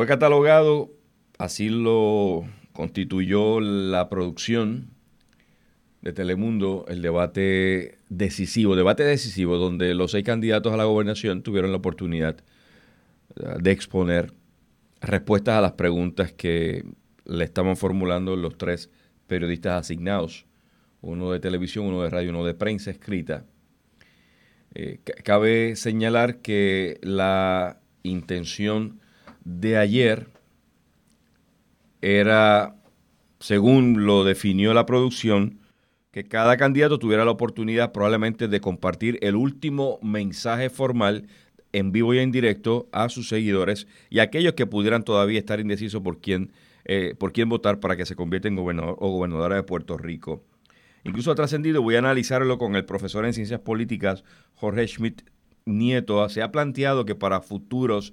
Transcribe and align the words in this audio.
Fue 0.00 0.06
catalogado, 0.06 0.94
así 1.36 1.68
lo 1.68 2.46
constituyó 2.72 3.60
la 3.60 4.08
producción 4.08 4.88
de 6.00 6.14
Telemundo, 6.14 6.86
el 6.88 7.02
debate 7.02 7.98
decisivo, 8.08 8.76
debate 8.76 9.04
decisivo, 9.04 9.58
donde 9.58 9.92
los 9.92 10.12
seis 10.12 10.24
candidatos 10.24 10.72
a 10.72 10.78
la 10.78 10.84
gobernación 10.84 11.42
tuvieron 11.42 11.70
la 11.70 11.76
oportunidad 11.76 12.38
eh, 13.36 13.56
de 13.60 13.72
exponer 13.72 14.32
respuestas 15.02 15.58
a 15.58 15.60
las 15.60 15.72
preguntas 15.72 16.32
que 16.32 16.82
le 17.26 17.44
estaban 17.44 17.76
formulando 17.76 18.36
los 18.36 18.56
tres 18.56 18.88
periodistas 19.26 19.80
asignados, 19.82 20.46
uno 21.02 21.30
de 21.30 21.40
televisión, 21.40 21.84
uno 21.84 22.04
de 22.04 22.08
radio, 22.08 22.30
uno 22.30 22.46
de 22.46 22.54
prensa 22.54 22.90
escrita. 22.90 23.44
Eh, 24.74 25.00
cabe 25.24 25.76
señalar 25.76 26.38
que 26.38 26.98
la 27.02 27.82
intención 28.02 29.00
de 29.44 29.76
ayer 29.76 30.28
era, 32.02 32.76
según 33.38 34.06
lo 34.06 34.24
definió 34.24 34.74
la 34.74 34.86
producción, 34.86 35.60
que 36.10 36.24
cada 36.24 36.56
candidato 36.56 36.98
tuviera 36.98 37.24
la 37.24 37.30
oportunidad 37.30 37.92
probablemente 37.92 38.48
de 38.48 38.60
compartir 38.60 39.18
el 39.22 39.36
último 39.36 39.98
mensaje 40.02 40.70
formal 40.70 41.28
en 41.72 41.92
vivo 41.92 42.14
y 42.14 42.18
en 42.18 42.32
directo 42.32 42.88
a 42.92 43.08
sus 43.08 43.28
seguidores 43.28 43.86
y 44.08 44.18
a 44.18 44.24
aquellos 44.24 44.54
que 44.54 44.66
pudieran 44.66 45.04
todavía 45.04 45.38
estar 45.38 45.60
indecisos 45.60 46.02
por 46.02 46.20
quién, 46.20 46.52
eh, 46.84 47.14
por 47.16 47.32
quién 47.32 47.48
votar 47.48 47.78
para 47.78 47.96
que 47.96 48.06
se 48.06 48.16
convierta 48.16 48.48
en 48.48 48.56
gobernador 48.56 48.96
o 48.98 49.10
gobernadora 49.10 49.56
de 49.56 49.62
Puerto 49.62 49.96
Rico. 49.96 50.42
Incluso 51.04 51.30
ha 51.30 51.34
trascendido, 51.34 51.80
voy 51.80 51.94
a 51.94 52.00
analizarlo 52.00 52.58
con 52.58 52.76
el 52.76 52.84
profesor 52.84 53.24
en 53.24 53.32
ciencias 53.32 53.60
políticas 53.60 54.24
Jorge 54.54 54.86
Schmidt 54.86 55.22
Nieto. 55.64 56.28
Se 56.28 56.42
ha 56.42 56.52
planteado 56.52 57.04
que 57.04 57.14
para 57.14 57.40
futuros 57.40 58.12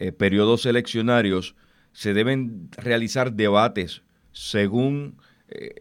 eh, 0.00 0.12
periodos 0.12 0.64
eleccionarios 0.64 1.56
se 1.92 2.14
deben 2.14 2.68
realizar 2.76 3.32
debates 3.32 4.02
según 4.30 5.16
eh, 5.48 5.74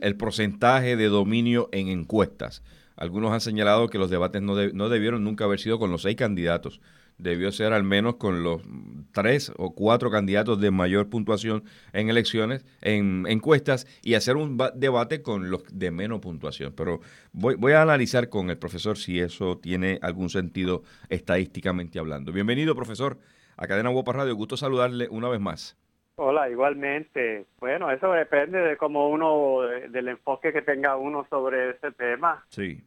el, 0.00 0.16
porcentaje 0.16 0.94
de 0.94 1.08
dominio 1.08 1.68
en 1.72 1.88
encuestas. 1.88 2.62
Algunos 2.94 3.32
han 3.32 3.40
señalado 3.40 3.88
que 3.88 3.98
los 3.98 4.08
debates 4.08 4.40
no, 4.40 4.54
no 4.72 4.88
debieron 4.88 5.24
nunca 5.24 5.46
haber 5.46 5.58
sido 5.58 5.80
con 5.80 5.90
los 5.90 6.02
seis 6.02 6.14
candidatos, 6.14 6.80
debió 7.18 7.50
ser 7.50 7.72
al 7.72 7.82
menos 7.82 8.16
con 8.16 8.44
los 8.44 8.62
tres 9.10 9.50
o 9.56 9.74
cuatro 9.74 10.12
candidatos 10.12 10.60
de 10.60 10.70
mayor 10.70 11.08
puntuación 11.08 11.64
en 11.92 12.08
elecciones, 12.08 12.64
en 12.82 13.26
encuestas, 13.28 13.88
y 14.00 14.14
hacer 14.14 14.36
un 14.36 14.58
debate 14.76 15.22
con 15.22 15.50
los 15.50 15.64
de 15.72 15.90
menos 15.90 16.20
puntuación. 16.20 16.72
Pero 16.76 17.00
voy 17.32 17.72
a 17.72 17.82
analizar 17.82 18.28
con 18.28 18.48
el 18.48 18.58
profesor 18.58 18.96
si 18.96 19.18
eso 19.18 19.58
tiene 19.58 19.98
algún 20.02 20.30
sentido 20.30 20.84
estadísticamente 21.08 21.98
hablando. 21.98 22.30
Bienvenido, 22.30 22.76
profesor, 22.76 23.18
a 23.56 23.66
Cadena 23.66 23.90
Guapa 23.90 24.12
Radio. 24.12 24.34
Gusto 24.34 24.56
saludarle 24.56 25.08
una 25.10 25.28
vez 25.28 25.40
más. 25.40 25.76
Hola, 26.18 26.48
igualmente. 26.48 27.46
Bueno, 27.58 27.90
eso 27.90 28.10
depende 28.12 28.58
de 28.58 28.76
cómo 28.78 29.10
uno, 29.10 29.60
del 29.60 30.08
enfoque 30.08 30.52
que 30.52 30.62
tenga 30.62 30.96
uno 30.96 31.26
sobre 31.28 31.70
ese 31.70 31.92
tema. 31.92 32.42
Sí. 32.48 32.82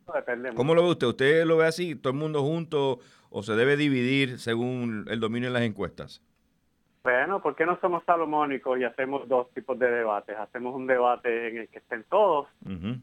¿Cómo 0.55 0.73
lo 0.73 0.81
ve 0.81 0.89
usted? 0.89 1.07
¿Usted 1.07 1.45
lo 1.45 1.57
ve 1.57 1.67
así, 1.67 1.95
todo 1.95 2.11
el 2.13 2.19
mundo 2.19 2.41
junto, 2.41 2.99
o 3.29 3.43
se 3.43 3.53
debe 3.53 3.77
dividir 3.77 4.39
según 4.39 5.05
el 5.09 5.19
dominio 5.19 5.47
en 5.47 5.53
las 5.53 5.61
encuestas? 5.61 6.23
Bueno, 7.03 7.41
¿por 7.41 7.55
qué 7.55 7.65
no 7.65 7.79
somos 7.79 8.03
salomónicos 8.03 8.77
y 8.79 8.83
hacemos 8.83 9.27
dos 9.27 9.49
tipos 9.53 9.77
de 9.79 9.89
debates? 9.89 10.35
Hacemos 10.37 10.75
un 10.75 10.85
debate 10.85 11.49
en 11.49 11.57
el 11.59 11.69
que 11.69 11.77
estén 11.77 12.03
todos 12.09 12.47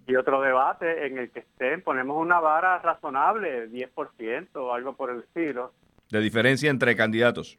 y 0.06 0.16
otro 0.16 0.42
debate 0.42 1.06
en 1.06 1.18
el 1.18 1.30
que 1.30 1.40
estén, 1.40 1.82
ponemos 1.82 2.20
una 2.20 2.40
vara 2.40 2.78
razonable, 2.80 3.70
10% 3.70 4.48
o 4.56 4.74
algo 4.74 4.92
por 4.94 5.10
el 5.10 5.20
estilo. 5.20 5.72
¿De 6.10 6.20
diferencia 6.20 6.70
entre 6.70 6.94
candidatos? 6.94 7.58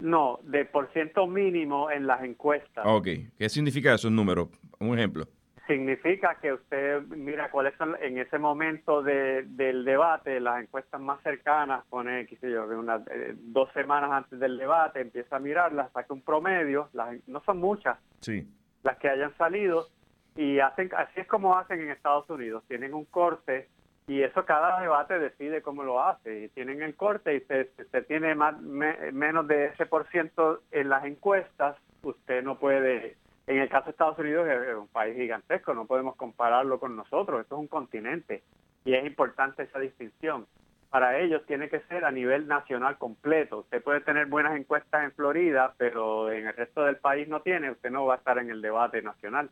No, 0.00 0.38
de 0.42 0.64
por 0.64 0.92
ciento 0.92 1.26
mínimo 1.26 1.90
en 1.90 2.06
las 2.06 2.22
encuestas. 2.22 2.84
Ok, 2.86 3.08
¿qué 3.36 3.48
significa 3.48 3.94
eso, 3.94 4.08
un 4.08 4.16
número? 4.16 4.48
Un 4.78 4.98
ejemplo. 4.98 5.26
Significa 5.66 6.36
que 6.40 6.52
usted 6.52 7.02
mira 7.08 7.50
cuáles 7.50 7.74
son 7.76 7.94
en 8.00 8.16
ese 8.18 8.38
momento 8.38 9.02
de, 9.02 9.42
del 9.42 9.84
debate, 9.84 10.40
las 10.40 10.62
encuestas 10.62 11.00
más 11.00 11.20
cercanas, 11.22 11.84
pone, 11.90 12.26
qué 12.26 12.36
sé 12.36 12.50
yo, 12.50 12.64
unas 12.64 13.06
eh, 13.08 13.34
dos 13.36 13.70
semanas 13.74 14.10
antes 14.10 14.40
del 14.40 14.56
debate, 14.56 15.00
empieza 15.00 15.36
a 15.36 15.40
mirarlas, 15.40 15.92
saca 15.92 16.14
un 16.14 16.22
promedio, 16.22 16.88
las, 16.94 17.16
no 17.28 17.42
son 17.44 17.58
muchas, 17.58 17.98
sí. 18.20 18.48
las 18.82 18.96
que 18.96 19.10
hayan 19.10 19.36
salido, 19.36 19.88
y 20.36 20.58
hacen 20.60 20.88
así 20.96 21.20
es 21.20 21.26
como 21.26 21.58
hacen 21.58 21.80
en 21.80 21.90
Estados 21.90 22.30
Unidos, 22.30 22.64
tienen 22.66 22.94
un 22.94 23.04
corte 23.04 23.68
y 24.08 24.22
eso 24.22 24.46
cada 24.46 24.80
debate 24.80 25.18
decide 25.18 25.60
cómo 25.60 25.84
lo 25.84 26.02
hace. 26.02 26.44
Y 26.44 26.48
tienen 26.48 26.82
el 26.82 26.96
corte 26.96 27.36
y 27.36 27.40
se, 27.40 27.70
se 27.92 28.02
tiene 28.02 28.34
más, 28.34 28.58
menos 28.60 29.46
de 29.46 29.66
ese 29.66 29.84
por 29.84 30.08
ciento 30.08 30.62
en 30.72 30.88
las 30.88 31.04
encuestas, 31.04 31.76
usted 32.02 32.42
no 32.42 32.58
puede, 32.58 33.16
en 33.46 33.58
el 33.58 33.68
caso 33.68 33.84
de 33.84 33.90
Estados 33.90 34.18
Unidos 34.18 34.48
es 34.48 34.74
un 34.74 34.88
país 34.88 35.14
gigantesco, 35.14 35.74
no 35.74 35.84
podemos 35.84 36.16
compararlo 36.16 36.80
con 36.80 36.96
nosotros, 36.96 37.42
esto 37.42 37.56
es 37.56 37.60
un 37.60 37.68
continente 37.68 38.42
y 38.86 38.94
es 38.94 39.04
importante 39.04 39.64
esa 39.64 39.78
distinción. 39.78 40.46
Para 40.88 41.18
ellos 41.18 41.44
tiene 41.46 41.68
que 41.68 41.80
ser 41.80 42.06
a 42.06 42.10
nivel 42.10 42.48
nacional 42.48 42.96
completo. 42.96 43.58
Usted 43.58 43.82
puede 43.82 44.00
tener 44.00 44.24
buenas 44.24 44.56
encuestas 44.56 45.04
en 45.04 45.12
Florida, 45.12 45.74
pero 45.76 46.32
en 46.32 46.46
el 46.46 46.56
resto 46.56 46.82
del 46.82 46.96
país 46.96 47.28
no 47.28 47.42
tiene, 47.42 47.70
usted 47.70 47.90
no 47.90 48.06
va 48.06 48.14
a 48.14 48.16
estar 48.16 48.38
en 48.38 48.48
el 48.48 48.62
debate 48.62 49.02
nacional. 49.02 49.50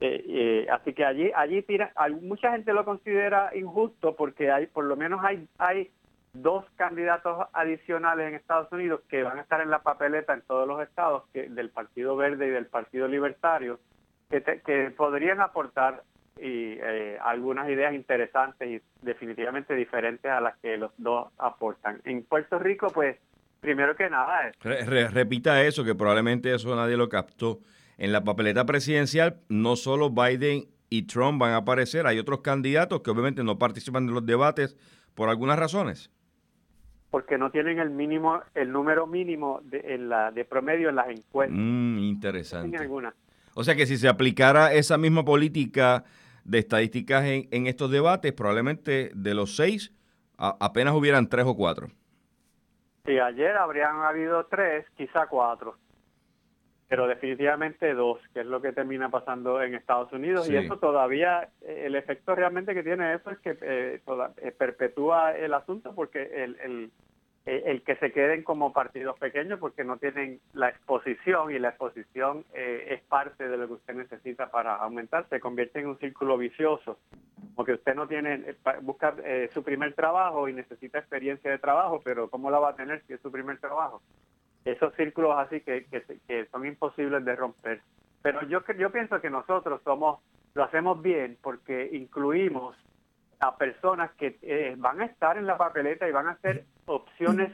Eh, 0.00 0.24
eh, 0.28 0.66
así 0.70 0.92
que 0.92 1.04
allí, 1.04 1.30
allí 1.34 1.62
tira, 1.62 1.92
mucha 2.22 2.52
gente 2.52 2.72
lo 2.72 2.84
considera 2.84 3.50
injusto 3.56 4.14
porque 4.14 4.50
hay, 4.50 4.66
por 4.66 4.84
lo 4.84 4.96
menos 4.96 5.24
hay, 5.24 5.48
hay 5.58 5.90
dos 6.32 6.64
candidatos 6.76 7.48
adicionales 7.52 8.28
en 8.28 8.34
Estados 8.34 8.70
Unidos 8.70 9.00
que 9.08 9.24
van 9.24 9.38
a 9.38 9.42
estar 9.42 9.60
en 9.60 9.70
la 9.70 9.82
papeleta 9.82 10.34
en 10.34 10.42
todos 10.42 10.68
los 10.68 10.80
estados 10.82 11.24
que, 11.32 11.48
del 11.48 11.70
Partido 11.70 12.16
Verde 12.16 12.46
y 12.46 12.50
del 12.50 12.66
Partido 12.66 13.08
Libertario 13.08 13.80
que, 14.30 14.42
que 14.64 14.90
podrían 14.90 15.40
aportar 15.40 16.04
y, 16.40 16.78
eh, 16.80 17.18
algunas 17.20 17.68
ideas 17.68 17.94
interesantes 17.94 18.68
y 18.68 18.80
definitivamente 19.02 19.74
diferentes 19.74 20.30
a 20.30 20.40
las 20.40 20.56
que 20.58 20.76
los 20.76 20.92
dos 20.96 21.28
aportan. 21.38 22.00
En 22.04 22.22
Puerto 22.22 22.58
Rico, 22.58 22.88
pues, 22.88 23.16
primero 23.60 23.96
que 23.96 24.08
nada... 24.08 24.52
repita 24.62 25.62
eso, 25.62 25.84
que 25.84 25.94
probablemente 25.94 26.54
eso 26.54 26.74
nadie 26.76 26.96
lo 26.96 27.08
captó 27.08 27.58
en 27.98 28.12
la 28.12 28.24
papeleta 28.24 28.64
presidencial 28.64 29.40
no 29.48 29.76
solo 29.76 30.10
Biden 30.10 30.68
y 30.88 31.02
Trump 31.02 31.40
van 31.40 31.52
a 31.52 31.58
aparecer, 31.58 32.06
hay 32.06 32.18
otros 32.18 32.40
candidatos 32.40 33.02
que 33.02 33.10
obviamente 33.10 33.44
no 33.44 33.58
participan 33.58 34.06
de 34.06 34.12
los 34.12 34.24
debates 34.24 34.76
por 35.14 35.28
algunas 35.28 35.58
razones. 35.58 36.10
Porque 37.10 37.36
no 37.38 37.50
tienen 37.50 37.78
el 37.78 37.90
mínimo, 37.90 38.40
el 38.54 38.70
número 38.70 39.06
mínimo 39.06 39.60
de, 39.64 39.98
la, 39.98 40.30
de 40.30 40.44
promedio 40.44 40.88
en 40.88 40.96
las 40.96 41.08
encuestas. 41.08 41.58
Mm, 41.58 41.98
interesante. 41.98 42.88
O 43.54 43.64
sea 43.64 43.74
que 43.74 43.86
si 43.86 43.96
se 43.96 44.08
aplicara 44.08 44.72
esa 44.72 44.96
misma 44.96 45.24
política 45.24 46.04
de 46.44 46.58
estadísticas 46.58 47.24
en, 47.24 47.66
estos 47.66 47.90
debates, 47.90 48.32
probablemente 48.32 49.10
de 49.14 49.34
los 49.34 49.56
seis 49.56 49.92
apenas 50.36 50.94
hubieran 50.94 51.28
tres 51.28 51.46
o 51.46 51.56
cuatro. 51.56 51.88
Sí, 53.04 53.18
ayer 53.18 53.56
habrían 53.56 54.02
habido 54.02 54.46
tres, 54.46 54.86
quizá 54.96 55.26
cuatro 55.26 55.76
pero 56.88 57.06
definitivamente 57.06 57.92
dos, 57.92 58.18
que 58.32 58.40
es 58.40 58.46
lo 58.46 58.62
que 58.62 58.72
termina 58.72 59.10
pasando 59.10 59.62
en 59.62 59.74
Estados 59.74 60.10
Unidos. 60.12 60.48
Y 60.48 60.56
eso 60.56 60.78
todavía, 60.78 61.50
eh, 61.60 61.82
el 61.84 61.94
efecto 61.94 62.34
realmente 62.34 62.74
que 62.74 62.82
tiene 62.82 63.14
eso 63.14 63.30
es 63.30 63.38
que 63.40 63.58
eh, 63.60 64.00
eh, 64.38 64.52
perpetúa 64.52 65.36
el 65.36 65.52
asunto 65.52 65.94
porque 65.94 66.22
el, 66.22 66.56
el, 66.60 66.90
el, 67.44 67.82
que 67.82 67.96
se 67.96 68.10
queden 68.10 68.42
como 68.42 68.72
partidos 68.72 69.18
pequeños 69.18 69.58
porque 69.60 69.84
no 69.84 69.98
tienen 69.98 70.40
la 70.54 70.70
exposición 70.70 71.50
y 71.50 71.58
la 71.58 71.70
exposición 71.70 72.46
es 72.54 73.02
parte 73.02 73.48
de 73.48 73.56
lo 73.58 73.66
que 73.66 73.74
usted 73.74 73.94
necesita 73.94 74.50
para 74.50 74.76
aumentar, 74.76 75.26
se 75.28 75.40
convierte 75.40 75.80
en 75.80 75.88
un 75.88 75.98
círculo 75.98 76.38
vicioso. 76.38 76.98
Porque 77.54 77.72
usted 77.72 77.94
no 77.94 78.06
tiene, 78.08 78.56
busca 78.82 79.14
su 79.52 79.62
primer 79.62 79.92
trabajo 79.92 80.48
y 80.48 80.54
necesita 80.54 80.98
experiencia 80.98 81.50
de 81.50 81.58
trabajo, 81.58 82.00
pero 82.02 82.30
¿cómo 82.30 82.50
la 82.50 82.60
va 82.60 82.70
a 82.70 82.76
tener 82.76 83.02
si 83.06 83.12
es 83.12 83.20
su 83.20 83.30
primer 83.30 83.58
trabajo? 83.58 84.00
Esos 84.72 84.94
círculos 84.94 85.34
así 85.36 85.60
que, 85.60 85.86
que, 85.86 86.46
son 86.50 86.66
imposibles 86.66 87.24
de 87.24 87.36
romper. 87.36 87.80
Pero 88.22 88.42
yo, 88.48 88.60
yo 88.78 88.90
pienso 88.90 89.20
que 89.20 89.30
nosotros 89.30 89.80
somos 89.84 90.20
lo 90.54 90.64
hacemos 90.64 91.00
bien 91.02 91.38
porque 91.40 91.90
incluimos 91.92 92.76
a 93.38 93.56
personas 93.56 94.10
que 94.14 94.38
eh, 94.42 94.74
van 94.76 95.00
a 95.00 95.04
estar 95.04 95.38
en 95.38 95.46
la 95.46 95.56
papeleta 95.56 96.08
y 96.08 96.12
van 96.12 96.26
a 96.26 96.36
ser 96.38 96.64
opciones 96.86 97.52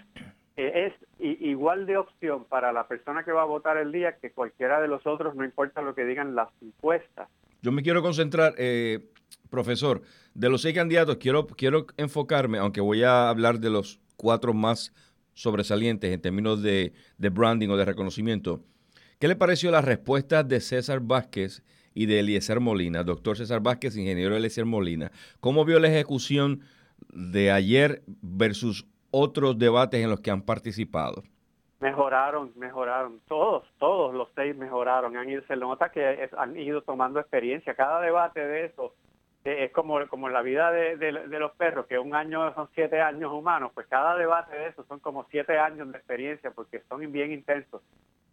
es 0.56 0.92
igual 1.18 1.86
de 1.86 1.96
opción 1.96 2.44
para 2.44 2.72
la 2.72 2.86
persona 2.86 3.24
que 3.24 3.32
va 3.32 3.42
a 3.42 3.46
votar 3.46 3.76
el 3.76 3.90
día 3.90 4.16
que 4.18 4.30
cualquiera 4.30 4.80
de 4.80 4.88
los 4.88 5.06
otros, 5.06 5.34
no 5.34 5.44
importa 5.44 5.82
lo 5.82 5.94
que 5.94 6.04
digan 6.04 6.34
las 6.34 6.48
encuestas. 6.62 7.28
Yo 7.62 7.72
me 7.72 7.82
quiero 7.82 8.02
concentrar, 8.02 8.54
eh, 8.56 9.10
profesor, 9.50 10.02
de 10.34 10.48
los 10.48 10.62
seis 10.62 10.74
candidatos, 10.74 11.16
quiero, 11.16 11.46
quiero 11.46 11.86
enfocarme, 11.96 12.58
aunque 12.58 12.80
voy 12.80 13.02
a 13.02 13.28
hablar 13.28 13.58
de 13.58 13.70
los 13.70 14.00
cuatro 14.16 14.54
más 14.54 14.92
sobresalientes 15.34 16.12
en 16.12 16.20
términos 16.20 16.62
de, 16.62 16.92
branding 17.18 17.68
o 17.68 17.76
de 17.76 17.84
reconocimiento. 17.84 18.60
¿Qué 19.18 19.28
le 19.28 19.36
pareció 19.36 19.70
la 19.70 19.80
respuesta 19.80 20.42
de 20.42 20.60
César 20.60 21.00
Vázquez 21.00 21.62
y 21.94 22.06
de 22.06 22.20
Eliezer 22.20 22.60
Molina? 22.60 23.02
Doctor 23.02 23.36
César 23.36 23.60
Vázquez, 23.60 23.96
ingeniero 23.96 24.36
Eliezer 24.36 24.64
Molina. 24.64 25.10
¿Cómo 25.40 25.64
vio 25.64 25.78
la 25.78 25.88
ejecución 25.88 26.60
de 27.12 27.50
ayer 27.50 28.02
versus 28.06 28.86
otros 29.10 29.58
debates 29.58 30.02
en 30.02 30.10
los 30.10 30.20
que 30.20 30.30
han 30.30 30.42
participado? 30.42 31.22
Mejoraron, 31.80 32.52
mejoraron. 32.56 33.20
Todos, 33.28 33.64
todos 33.78 34.14
los 34.14 34.28
seis 34.34 34.56
mejoraron. 34.56 35.16
Han 35.16 35.28
ido, 35.28 35.42
se 35.46 35.56
nota 35.56 35.90
que 35.90 36.30
han 36.36 36.56
ido 36.56 36.82
tomando 36.82 37.20
experiencia. 37.20 37.74
Cada 37.74 38.00
debate 38.00 38.40
de 38.40 38.66
eso 38.66 38.94
es 39.44 39.72
como, 39.72 40.06
como 40.08 40.30
la 40.30 40.40
vida 40.40 40.70
de, 40.70 40.96
de, 40.96 41.12
los 41.12 41.52
perros, 41.52 41.86
que 41.86 41.98
un 41.98 42.14
año 42.14 42.54
son 42.54 42.68
siete 42.74 43.00
años 43.02 43.30
humanos. 43.30 43.72
Pues 43.74 43.86
cada 43.86 44.16
debate 44.16 44.56
de 44.56 44.68
eso 44.68 44.84
son 44.88 45.00
como 45.00 45.26
siete 45.30 45.58
años 45.58 45.92
de 45.92 45.98
experiencia 45.98 46.50
porque 46.50 46.80
son 46.88 47.12
bien 47.12 47.30
intensos. 47.30 47.82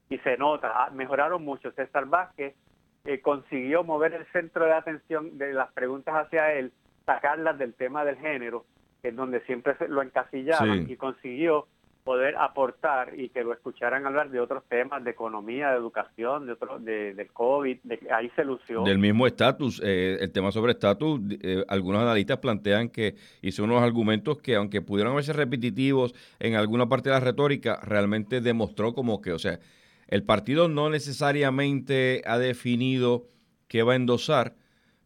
Y 0.09 0.17
se 0.19 0.37
nota, 0.37 0.71
ah, 0.73 0.89
mejoraron 0.91 1.43
mucho. 1.43 1.71
César 1.73 2.05
Vázquez 2.05 2.55
eh, 3.03 3.19
consiguió 3.19 3.83
mover 3.83 4.13
el 4.13 4.25
centro 4.27 4.65
de 4.65 4.73
atención 4.73 5.37
de 5.37 5.53
las 5.53 5.71
preguntas 5.73 6.15
hacia 6.15 6.53
él, 6.53 6.71
sacarlas 7.05 7.57
del 7.57 7.73
tema 7.73 8.05
del 8.05 8.17
género, 8.17 8.65
en 9.03 9.15
donde 9.17 9.41
siempre 9.41 9.75
lo 9.89 10.01
encasillaban, 10.01 10.89
y 10.89 10.95
consiguió 10.95 11.67
poder 12.03 12.35
aportar 12.37 13.19
y 13.19 13.29
que 13.29 13.43
lo 13.43 13.53
escucharan 13.53 14.05
hablar 14.05 14.29
de 14.29 14.39
otros 14.39 14.63
temas, 14.67 15.03
de 15.03 15.11
economía, 15.11 15.71
de 15.71 15.77
educación, 15.77 16.45
de 16.45 16.53
otro, 16.53 16.79
de, 16.79 17.13
del 17.13 17.31
COVID, 17.31 17.77
de, 17.83 17.99
ahí 18.13 18.29
se 18.35 18.43
lució. 18.43 18.83
Del 18.83 18.97
mismo 18.97 19.27
estatus, 19.27 19.81
eh, 19.83 20.17
el 20.19 20.31
tema 20.31 20.51
sobre 20.51 20.73
estatus, 20.73 21.19
eh, 21.41 21.63
algunos 21.67 22.01
analistas 22.01 22.39
plantean 22.39 22.89
que 22.89 23.15
hizo 23.41 23.63
unos 23.63 23.81
argumentos 23.81 24.39
que 24.39 24.55
aunque 24.55 24.81
pudieron 24.81 25.15
verse 25.15 25.33
repetitivos 25.33 26.13
en 26.39 26.55
alguna 26.55 26.89
parte 26.89 27.09
de 27.09 27.15
la 27.15 27.19
retórica, 27.19 27.79
realmente 27.83 28.41
demostró 28.41 28.93
como 28.93 29.21
que, 29.21 29.33
o 29.33 29.39
sea, 29.39 29.59
el 30.07 30.23
partido 30.23 30.67
no 30.67 30.89
necesariamente 30.89 32.21
ha 32.25 32.37
definido 32.37 33.27
qué 33.67 33.83
va 33.83 33.93
a 33.93 33.95
endosar, 33.95 34.55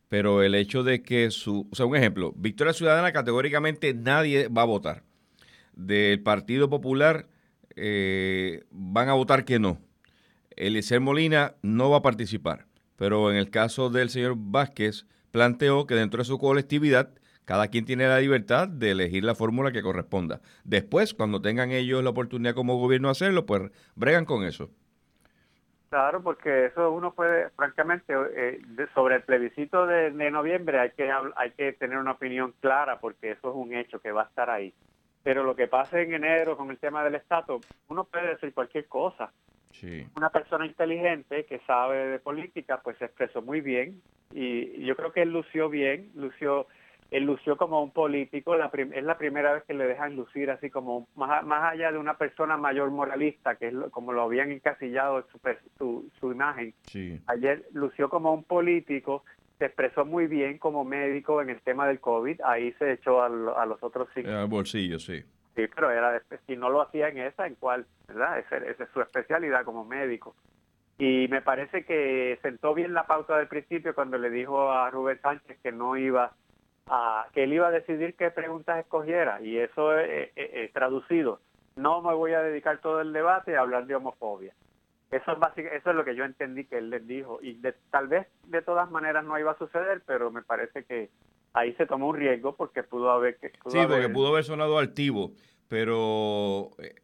pero 0.07 0.41
el 0.43 0.55
hecho 0.55 0.83
de 0.83 1.03
que 1.03 1.29
su, 1.31 1.67
o 1.71 1.75
sea, 1.75 1.85
un 1.85 1.95
ejemplo, 1.95 2.33
Victoria 2.35 2.73
Ciudadana 2.73 3.11
categóricamente 3.11 3.93
nadie 3.93 4.47
va 4.47 4.61
a 4.61 4.65
votar 4.65 5.03
del 5.75 6.21
Partido 6.21 6.69
Popular 6.69 7.27
eh, 7.75 8.63
van 8.71 9.09
a 9.09 9.13
votar 9.13 9.45
que 9.45 9.59
no. 9.59 9.79
Eliezer 10.55 11.01
Molina 11.01 11.55
no 11.61 11.89
va 11.89 11.97
a 11.97 12.01
participar, 12.01 12.65
pero 12.95 13.29
en 13.29 13.37
el 13.37 13.49
caso 13.49 13.89
del 13.89 14.09
señor 14.09 14.35
Vázquez 14.37 15.05
planteó 15.31 15.85
que 15.85 15.95
dentro 15.95 16.19
de 16.19 16.25
su 16.25 16.37
colectividad 16.39 17.09
cada 17.45 17.67
quien 17.67 17.85
tiene 17.85 18.07
la 18.07 18.19
libertad 18.19 18.67
de 18.67 18.91
elegir 18.91 19.23
la 19.23 19.35
fórmula 19.35 19.71
que 19.71 19.83
corresponda. 19.83 20.41
Después, 20.63 21.13
cuando 21.13 21.41
tengan 21.41 21.71
ellos 21.71 22.03
la 22.03 22.09
oportunidad 22.09 22.55
como 22.55 22.79
gobierno 22.79 23.09
de 23.09 23.11
hacerlo, 23.11 23.45
pues 23.45 23.71
bregan 23.95 24.25
con 24.25 24.43
eso. 24.43 24.71
Claro, 25.89 26.21
porque 26.23 26.65
eso 26.65 26.91
uno 26.91 27.13
puede, 27.13 27.51
francamente, 27.51 28.13
eh, 28.35 28.59
sobre 28.93 29.17
el 29.17 29.21
plebiscito 29.21 29.85
de, 29.85 30.11
de, 30.11 30.31
noviembre 30.31 30.79
hay 30.79 30.91
que 30.91 31.09
hay 31.35 31.51
que 31.51 31.73
tener 31.73 31.99
una 31.99 32.13
opinión 32.13 32.53
clara 32.59 32.99
porque 32.99 33.31
eso 33.31 33.49
es 33.49 33.55
un 33.55 33.73
hecho 33.73 33.99
que 33.99 34.11
va 34.11 34.23
a 34.23 34.25
estar 34.25 34.49
ahí. 34.49 34.73
Pero 35.25 35.43
lo 35.43 35.55
que 35.55 35.67
pasa 35.67 35.99
en 35.99 36.13
enero 36.13 36.55
con 36.55 36.69
el 36.69 36.77
tema 36.77 37.03
del 37.03 37.15
estatus, 37.15 37.65
uno 37.87 38.03
puede 38.03 38.27
decir 38.27 38.53
cualquier 38.53 38.85
cosa. 38.85 39.31
Una 40.15 40.29
persona 40.29 40.67
inteligente 40.67 41.45
que 41.45 41.57
sabe 41.65 41.97
de 42.09 42.19
política, 42.19 42.79
pues 42.83 42.95
se 42.99 43.05
expresó 43.05 43.41
muy 43.41 43.59
bien 43.59 44.03
y 44.31 44.85
yo 44.85 44.95
creo 44.95 45.11
que 45.11 45.23
él 45.23 45.31
lució 45.31 45.67
bien, 45.67 46.11
lució 46.13 46.67
él 47.09 47.23
lució 47.23 47.57
como 47.57 47.81
un 47.81 47.89
político, 47.91 48.55
la 48.55 48.69
es 48.73 49.03
la 49.03 49.17
primera 49.17 49.53
vez 49.53 49.63
que 49.63 49.73
le 49.73 49.87
dejan 49.87 50.15
lucir 50.15 50.51
así 50.51 50.69
como 50.69 51.07
más, 51.15 51.43
más 51.43 51.73
allá 51.73 51.91
de 51.91 51.97
una 51.97 52.17
persona 52.17 52.55
mayor 52.55 52.91
moralista, 52.91 53.55
que 53.55 53.69
es 53.69 53.73
como 53.91 54.13
lo 54.13 54.23
habían 54.23 54.51
encasillado 54.51 55.25
su, 55.31 55.39
su, 55.77 56.11
su 56.19 56.31
imagen. 56.31 56.73
Ayer 57.25 57.65
lució 57.73 58.09
como 58.09 58.31
un 58.31 58.43
político 58.43 59.23
se 59.57 59.65
expresó 59.65 60.05
muy 60.05 60.27
bien 60.27 60.57
como 60.57 60.83
médico 60.83 61.41
en 61.41 61.49
el 61.49 61.61
tema 61.61 61.87
del 61.87 61.99
COVID, 61.99 62.41
ahí 62.43 62.73
se 62.73 62.93
echó 62.93 63.21
a, 63.23 63.29
los 63.29 63.81
otros 63.81 64.09
cinco. 64.13 64.29
Al 64.29 64.47
bolsillo, 64.47 64.99
sí. 64.99 65.23
Sí, 65.55 65.67
pero 65.73 65.89
era 65.89 66.21
si 66.45 66.57
no 66.57 66.69
lo 66.69 66.81
hacía 66.81 67.07
en 67.07 67.19
esa, 67.19 67.47
¿en 67.47 67.55
cuál? 67.55 67.85
¿Verdad? 68.07 68.39
Esa, 68.39 68.57
es 68.57 68.77
su 68.93 69.01
especialidad 69.01 69.63
como 69.63 69.85
médico. 69.85 70.35
Y 70.97 71.27
me 71.29 71.41
parece 71.41 71.85
que 71.85 72.37
sentó 72.41 72.73
bien 72.73 72.93
la 72.93 73.05
pauta 73.05 73.37
del 73.37 73.47
principio 73.47 73.95
cuando 73.95 74.17
le 74.17 74.29
dijo 74.29 74.71
a 74.71 74.89
Rubén 74.89 75.19
Sánchez 75.21 75.57
que 75.61 75.71
no 75.71 75.95
iba 75.97 76.33
a, 76.87 77.27
que 77.33 77.43
él 77.43 77.53
iba 77.53 77.67
a 77.67 77.71
decidir 77.71 78.15
qué 78.15 78.31
preguntas 78.31 78.79
escogiera. 78.79 79.41
Y 79.41 79.57
eso 79.57 79.97
es 79.97 80.73
traducido. 80.73 81.39
No 81.77 82.01
me 82.01 82.13
voy 82.13 82.33
a 82.33 82.41
dedicar 82.41 82.79
todo 82.79 83.01
el 83.01 83.13
debate 83.13 83.55
a 83.55 83.61
hablar 83.61 83.85
de 83.85 83.95
homofobia. 83.95 84.53
Eso 85.11 85.31
es, 85.31 85.65
eso 85.65 85.89
es 85.89 85.95
lo 85.95 86.03
que 86.03 86.15
yo 86.15 86.25
entendí 86.25 86.65
que 86.65 86.77
él 86.77 86.89
les 86.89 87.05
dijo. 87.07 87.39
Y 87.41 87.61
tal 87.91 88.07
vez 88.07 88.27
de 88.47 88.61
todas 88.61 88.89
maneras 88.89 89.23
no 89.23 89.37
iba 89.39 89.51
a 89.51 89.57
suceder, 89.57 90.01
pero 90.05 90.31
me 90.31 90.41
parece 90.41 90.83
que 90.83 91.09
ahí 91.53 91.73
se 91.75 91.85
tomó 91.85 92.09
un 92.09 92.17
riesgo 92.17 92.55
porque 92.55 92.83
pudo 92.83 93.11
haber... 93.11 93.37
sí, 93.67 93.79
porque 93.87 94.09
pudo 94.09 94.29
haber 94.29 94.43
sonado 94.43 94.77
altivo, 94.77 95.31
pero 95.67 96.71
eh, 96.79 96.95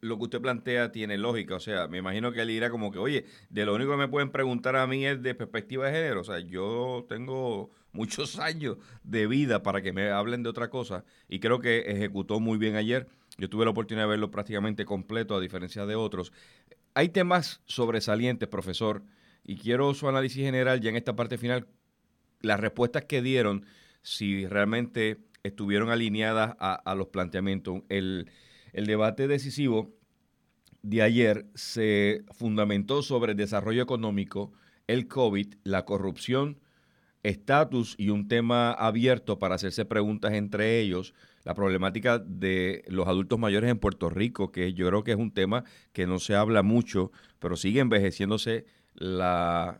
lo 0.00 0.16
que 0.18 0.24
usted 0.24 0.40
plantea 0.40 0.92
tiene 0.92 1.16
lógica. 1.18 1.56
O 1.56 1.60
sea, 1.60 1.88
me 1.88 1.98
imagino 1.98 2.32
que 2.32 2.42
él 2.42 2.50
irá 2.50 2.70
como 2.70 2.92
que, 2.92 2.98
oye, 2.98 3.24
de 3.50 3.64
lo 3.64 3.74
único 3.74 3.92
que 3.92 3.96
me 3.96 4.08
pueden 4.08 4.30
preguntar 4.30 4.76
a 4.76 4.86
mí 4.86 5.06
es 5.06 5.22
de 5.22 5.34
perspectiva 5.34 5.86
de 5.86 5.92
género. 5.92 6.20
O 6.20 6.24
sea, 6.24 6.38
yo 6.40 7.06
tengo 7.08 7.70
muchos 7.92 8.38
años 8.38 8.76
de 9.02 9.26
vida 9.26 9.62
para 9.62 9.82
que 9.82 9.92
me 9.92 10.10
hablen 10.10 10.42
de 10.42 10.50
otra 10.50 10.68
cosa 10.68 11.04
y 11.28 11.40
creo 11.40 11.60
que 11.60 11.90
ejecutó 11.90 12.40
muy 12.40 12.58
bien 12.58 12.76
ayer. 12.76 13.06
Yo 13.38 13.50
tuve 13.50 13.64
la 13.64 13.70
oportunidad 13.70 14.04
de 14.04 14.10
verlo 14.10 14.30
prácticamente 14.30 14.86
completo, 14.86 15.36
a 15.36 15.40
diferencia 15.40 15.84
de 15.84 15.94
otros. 15.94 16.32
Hay 16.96 17.10
temas 17.10 17.60
sobresalientes, 17.66 18.48
profesor, 18.48 19.02
y 19.44 19.56
quiero 19.56 19.92
su 19.92 20.08
análisis 20.08 20.42
general 20.42 20.80
ya 20.80 20.88
en 20.88 20.96
esta 20.96 21.14
parte 21.14 21.36
final, 21.36 21.66
las 22.40 22.58
respuestas 22.58 23.04
que 23.04 23.20
dieron, 23.20 23.66
si 24.00 24.46
realmente 24.46 25.18
estuvieron 25.42 25.90
alineadas 25.90 26.56
a, 26.58 26.94
los 26.94 27.08
planteamientos. 27.08 27.82
El, 27.90 28.30
el 28.72 28.86
debate 28.86 29.28
decisivo 29.28 29.94
de 30.80 31.02
ayer 31.02 31.44
se 31.54 32.24
fundamentó 32.30 33.02
sobre 33.02 33.32
el 33.32 33.36
desarrollo 33.36 33.82
económico, 33.82 34.54
el 34.86 35.06
COVID, 35.06 35.52
la 35.64 35.84
corrupción, 35.84 36.62
estatus 37.26 37.94
y 37.98 38.10
un 38.10 38.28
tema 38.28 38.72
abierto 38.72 39.38
para 39.38 39.56
hacerse 39.56 39.84
preguntas 39.84 40.32
entre 40.32 40.80
ellos 40.80 41.14
la 41.44 41.54
problemática 41.54 42.18
de 42.18 42.84
los 42.88 43.06
adultos 43.06 43.38
mayores 43.38 43.70
en 43.70 43.78
Puerto 43.78 44.10
Rico, 44.10 44.50
que 44.50 44.74
yo 44.74 44.88
creo 44.88 45.04
que 45.04 45.12
es 45.12 45.16
un 45.16 45.32
tema 45.32 45.64
que 45.92 46.06
no 46.06 46.18
se 46.18 46.34
habla 46.34 46.62
mucho, 46.62 47.12
pero 47.38 47.56
sigue 47.56 47.80
envejeciéndose 47.80 48.66
la, 48.94 49.78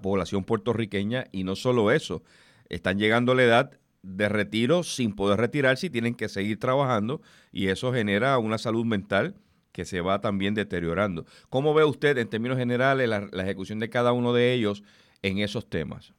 población 0.00 0.44
puertorriqueña 0.44 1.26
y 1.32 1.42
no 1.42 1.56
solo 1.56 1.90
eso, 1.90 2.22
están 2.68 2.98
llegando 2.98 3.32
a 3.32 3.34
la 3.34 3.42
edad 3.42 3.70
de 4.02 4.28
retiro 4.28 4.84
sin 4.84 5.14
poder 5.14 5.40
retirarse 5.40 5.86
y 5.86 5.90
tienen 5.90 6.14
que 6.14 6.28
seguir 6.28 6.58
trabajando 6.60 7.20
y 7.50 7.66
eso 7.66 7.92
genera 7.92 8.38
una 8.38 8.58
salud 8.58 8.84
mental 8.84 9.34
que 9.72 9.84
se 9.84 10.00
va 10.00 10.20
también 10.20 10.54
deteriorando. 10.54 11.26
¿Cómo 11.48 11.74
ve 11.74 11.84
usted 11.84 12.16
en 12.18 12.28
términos 12.28 12.58
generales 12.58 13.08
la, 13.08 13.28
la 13.32 13.42
ejecución 13.42 13.80
de 13.80 13.90
cada 13.90 14.12
uno 14.12 14.32
de 14.32 14.52
ellos 14.52 14.84
en 15.22 15.38
esos 15.38 15.68
temas? 15.68 16.14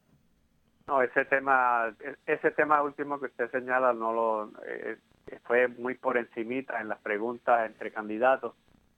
No, 0.90 1.02
ese 1.02 1.24
tema, 1.24 1.94
ese 2.26 2.50
tema 2.50 2.82
último 2.82 3.20
que 3.20 3.26
usted 3.26 3.48
señala 3.52 3.92
no 3.92 4.12
lo 4.12 4.50
eh, 4.66 4.98
fue 5.44 5.68
muy 5.68 5.94
por 5.94 6.16
encimita 6.16 6.80
en 6.80 6.88
las 6.88 6.98
preguntas 6.98 7.64
entre 7.64 7.92
candidatos 7.92 8.56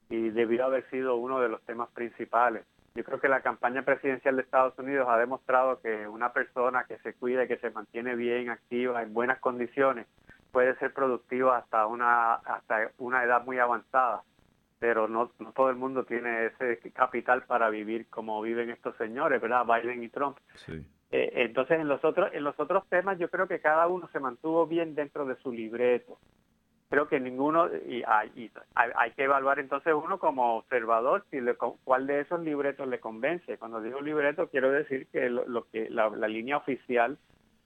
y 0.08 0.30
debió 0.30 0.64
haber 0.64 0.88
sido 0.88 1.16
uno 1.16 1.38
de 1.40 1.50
los 1.50 1.61
temas 1.66 1.90
principales. 1.90 2.64
Yo 2.94 3.04
creo 3.04 3.20
que 3.20 3.28
la 3.28 3.42
campaña 3.42 3.82
presidencial 3.82 4.37
de 4.37 4.42
Estados 4.42 4.78
Unidos 4.78 5.06
ha 5.11 5.18
demostrado 5.18 5.82
que 5.82 6.08
una 6.08 6.32
persona 6.32 6.84
que 6.84 6.96
se 7.00 7.12
cuida 7.12 7.44
y 7.44 7.49
que 7.49 7.58
se 7.58 7.68
mantiene 7.68 8.14
bien 8.14 8.49
activa 8.49 9.02
en 9.02 9.12
buenas 9.12 9.38
condiciones 9.40 10.06
puede 10.50 10.75
ser 10.76 10.94
productiva 10.94 11.58
hasta 11.58 11.87
una 11.87 12.37
hasta 12.37 12.90
una 12.96 13.22
edad 13.22 13.44
muy 13.44 13.58
avanzada 13.58 14.22
pero 14.78 15.08
no, 15.08 15.30
todo 15.54 15.68
el 15.68 15.76
mundo 15.76 16.04
tiene 16.04 16.46
ese 16.46 16.90
capital 16.90 17.44
para 17.44 17.68
vivir 17.68 18.08
como 18.08 18.40
viven 18.40 18.70
estos 18.70 18.96
señores, 18.96 19.40
¿verdad? 19.40 19.64
Biden 19.64 20.02
y 20.02 20.08
Trump. 20.08 20.38
Eh, 21.12 21.31
entonces, 21.37 21.78
en 21.78 21.88
los 21.88 22.02
otros 22.04 22.31
en 22.33 22.42
los 22.42 22.59
otros 22.59 22.88
temas, 22.88 23.19
yo 23.19 23.28
creo 23.28 23.47
que 23.47 23.61
cada 23.61 23.87
uno 23.87 24.09
se 24.12 24.19
mantuvo 24.19 24.66
bien 24.66 24.95
dentro 24.95 25.26
de 25.26 25.37
su 25.37 25.52
libreto. 25.52 26.19
Creo 26.88 27.09
que 27.09 27.21
ninguno 27.21 27.69
y 27.87 28.02
hay, 28.07 28.50
hay, 28.75 29.11
que 29.12 29.25
evaluar 29.25 29.59
entonces 29.59 29.95
uno 29.95 30.19
como 30.19 30.57
observador 30.57 31.25
si 31.31 31.40
le, 31.40 31.54
cuál 31.54 32.07
de 32.07 32.21
esos 32.21 32.40
libretos 32.40 32.87
le 32.88 33.00
convence. 33.00 33.57
Cuando 33.57 33.81
digo 33.81 34.00
libreto, 34.00 34.49
quiero 34.49 34.71
decir 34.71 35.07
que 35.09 35.31
lo, 35.31 35.66
que 35.71 35.88
la, 35.88 36.11
la 36.11 36.28
línea 36.28 36.59
oficial 36.59 37.19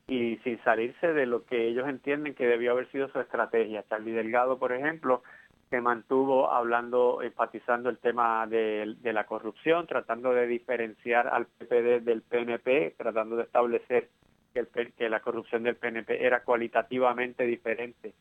y 0.06 0.36
sin 0.44 0.62
salirse 0.62 1.12
de 1.12 1.26
lo 1.26 1.44
que 1.44 1.66
ellos 1.66 1.88
entienden 1.88 2.34
que 2.34 2.46
debió 2.46 2.72
haber 2.72 2.90
sido 2.92 3.08
su 3.08 3.18
estrategia. 3.18 3.84
Charlie 3.88 4.12
Delgado, 4.12 4.58
por 4.58 4.72
ejemplo, 4.72 5.22
se 5.70 5.80
mantuvo 5.80 6.50
hablando, 6.50 7.22
enfatizando 7.22 7.88
el 7.90 7.98
tema 7.98 8.46
de, 8.46 8.96
la 9.02 9.26
corrupción, 9.26 9.86
tratando 9.86 10.32
de 10.32 10.46
diferenciar 10.46 11.26
al 11.26 11.46
PPD 11.46 12.02
del 12.02 12.22
PNP, 12.22 12.94
tratando 12.96 13.36
de 13.36 13.44
establecer 13.44 14.08
que, 14.52 14.60
el, 14.60 14.92
que 14.92 15.08
la 15.08 15.20
corrupción 15.20 15.64
del 15.64 15.76
PNP 15.76 16.24
era 16.24 16.44
cualitativamente 16.44 17.44
diferente 17.44 18.14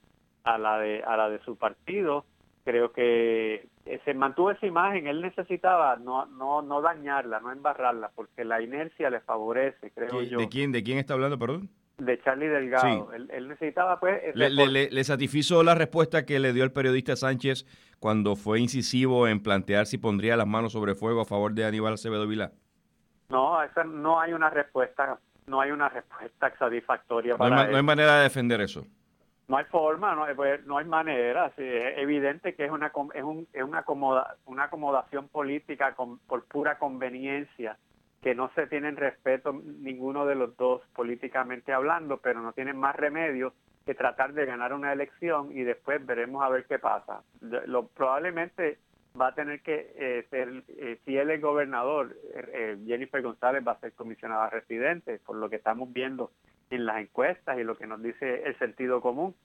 a 0.43 0.57
la 0.57 0.79
de 0.79 1.03
a 1.03 1.17
la 1.17 1.29
de 1.29 1.39
su 1.39 1.55
partido. 1.55 2.25
Creo 2.63 2.91
que 2.91 3.67
se 4.03 4.13
mantuvo 4.15 4.49
esa 4.49 4.65
imagen. 4.65 5.05
Él 5.05 5.21
necesitaba 5.21 5.97
no 5.97 6.25
no 6.25 6.63
no 6.63 6.81
dañarla, 6.81 7.39
no 7.39 7.51
embarrarla, 7.51 8.09
porque 8.15 8.43
la 8.43 8.61
inercia 8.61 9.11
le 9.11 9.19
favorece, 9.19 9.91
creo 9.91 10.23
yo. 10.23 10.39
¿De 10.39 10.49
quién 10.49 10.71
de 10.71 10.81
quién 10.81 10.97
está 10.97 11.13
hablando, 11.13 11.37
perdón? 11.37 11.69
De 11.97 12.21
Charlie 12.21 12.47
Delgado. 12.47 13.11
Él, 13.13 13.47
necesitaba, 13.47 13.99
pues... 13.99 14.35
Le, 14.35 14.49
le, 14.49 15.03
satisfizo 15.03 15.63
la 15.63 15.75
respuesta 15.75 16.25
que 16.25 16.39
le 16.39 16.53
dio 16.53 16.63
el 16.63 16.71
periodista 16.71 17.15
Sánchez 17.15 17.65
cuando 17.99 18.35
fue 18.35 18.59
incisivo 18.59 19.27
en 19.27 19.41
plantear 19.41 19.85
si 19.85 19.97
pondría 19.97 20.35
las 20.35 20.47
manos 20.47 20.73
sobre 20.73 20.95
fuego 20.95 21.21
a 21.21 21.25
favor 21.25 21.53
de 21.53 21.65
Aníbal 21.65 21.93
Acevedo 21.93 22.27
Vilá? 22.27 22.51
No, 23.29 23.61
esa 23.63 23.83
no 23.83 24.19
hay 24.19 24.33
una 24.33 24.49
respuesta, 24.49 25.19
no 25.47 25.61
hay 25.61 25.71
una 25.71 25.89
respuesta 25.89 26.53
satisfactoria 26.57 27.37
para 27.37 27.55
no 27.55 27.61
hay, 27.61 27.71
no 27.71 27.77
hay 27.77 27.83
manera 27.83 28.17
de 28.17 28.23
defender 28.23 28.61
eso. 28.61 28.85
No 29.47 29.57
hay 29.57 29.65
forma, 29.65 30.15
no 30.15 30.23
hay, 30.23 30.35
pues, 30.35 30.65
no 30.65 30.77
hay 30.77 30.85
manera. 30.85 31.47
es 31.57 31.97
evidente 31.97 32.55
que 32.55 32.65
es 32.65 32.71
una 32.71 32.91
es, 33.13 33.23
un, 33.23 33.47
es 33.53 33.63
una, 33.63 33.79
acomoda, 33.79 34.37
una 34.45 34.63
acomodación 34.65 35.27
política 35.27 35.93
con, 35.93 36.19
por 36.19 36.45
pura 36.45 36.77
conveniencia 36.77 37.77
que 38.25 38.34
no 38.34 38.50
se 38.55 38.65
tienen 38.65 38.98
respeto 38.98 39.53
ninguno 39.53 40.25
de 40.25 40.34
los 40.34 40.58
dos 40.58 40.82
políticamente 40.96 41.72
hablando, 41.72 42.17
pero 42.17 42.41
no 42.41 42.53
tienen 42.53 42.75
más 42.75 42.96
remedio 42.96 43.53
que 43.86 43.94
tratar 43.94 44.34
de 44.34 44.48
ganar 44.48 44.74
una 44.74 44.91
elección 44.91 45.55
y 45.55 45.62
después 45.62 46.03
veremos 46.03 46.44
a 46.44 46.50
ver 46.50 46.65
qué 46.65 46.79
pasa. 46.79 47.22
Lo, 47.41 47.86
probablemente 47.86 48.79
va 49.22 49.27
a 49.27 49.36
tener 49.36 49.62
que 49.62 49.94
eh, 49.96 50.25
ser, 50.32 50.63
eh, 50.70 51.00
si 51.05 51.15
él 51.15 51.29
es 51.29 51.39
gobernador, 51.39 52.17
eh, 52.34 52.79
Jennifer 52.88 53.22
González 53.22 53.63
va 53.65 53.74
a 53.74 53.79
ser 53.79 53.94
comisionada 53.94 54.50
residente, 54.50 55.20
por 55.24 55.36
lo 55.36 55.48
que 55.48 55.58
estamos 55.58 55.94
viendo 55.94 56.32
en 56.72 56.88
las 56.88 56.98
encuestas 56.98 57.60
y 57.60 57.63
lo 57.63 57.77
que 57.77 57.86
nos 57.86 58.01
dice 58.01 58.41
el 58.41 58.58
sentido 58.58 59.01
común. 59.01 59.36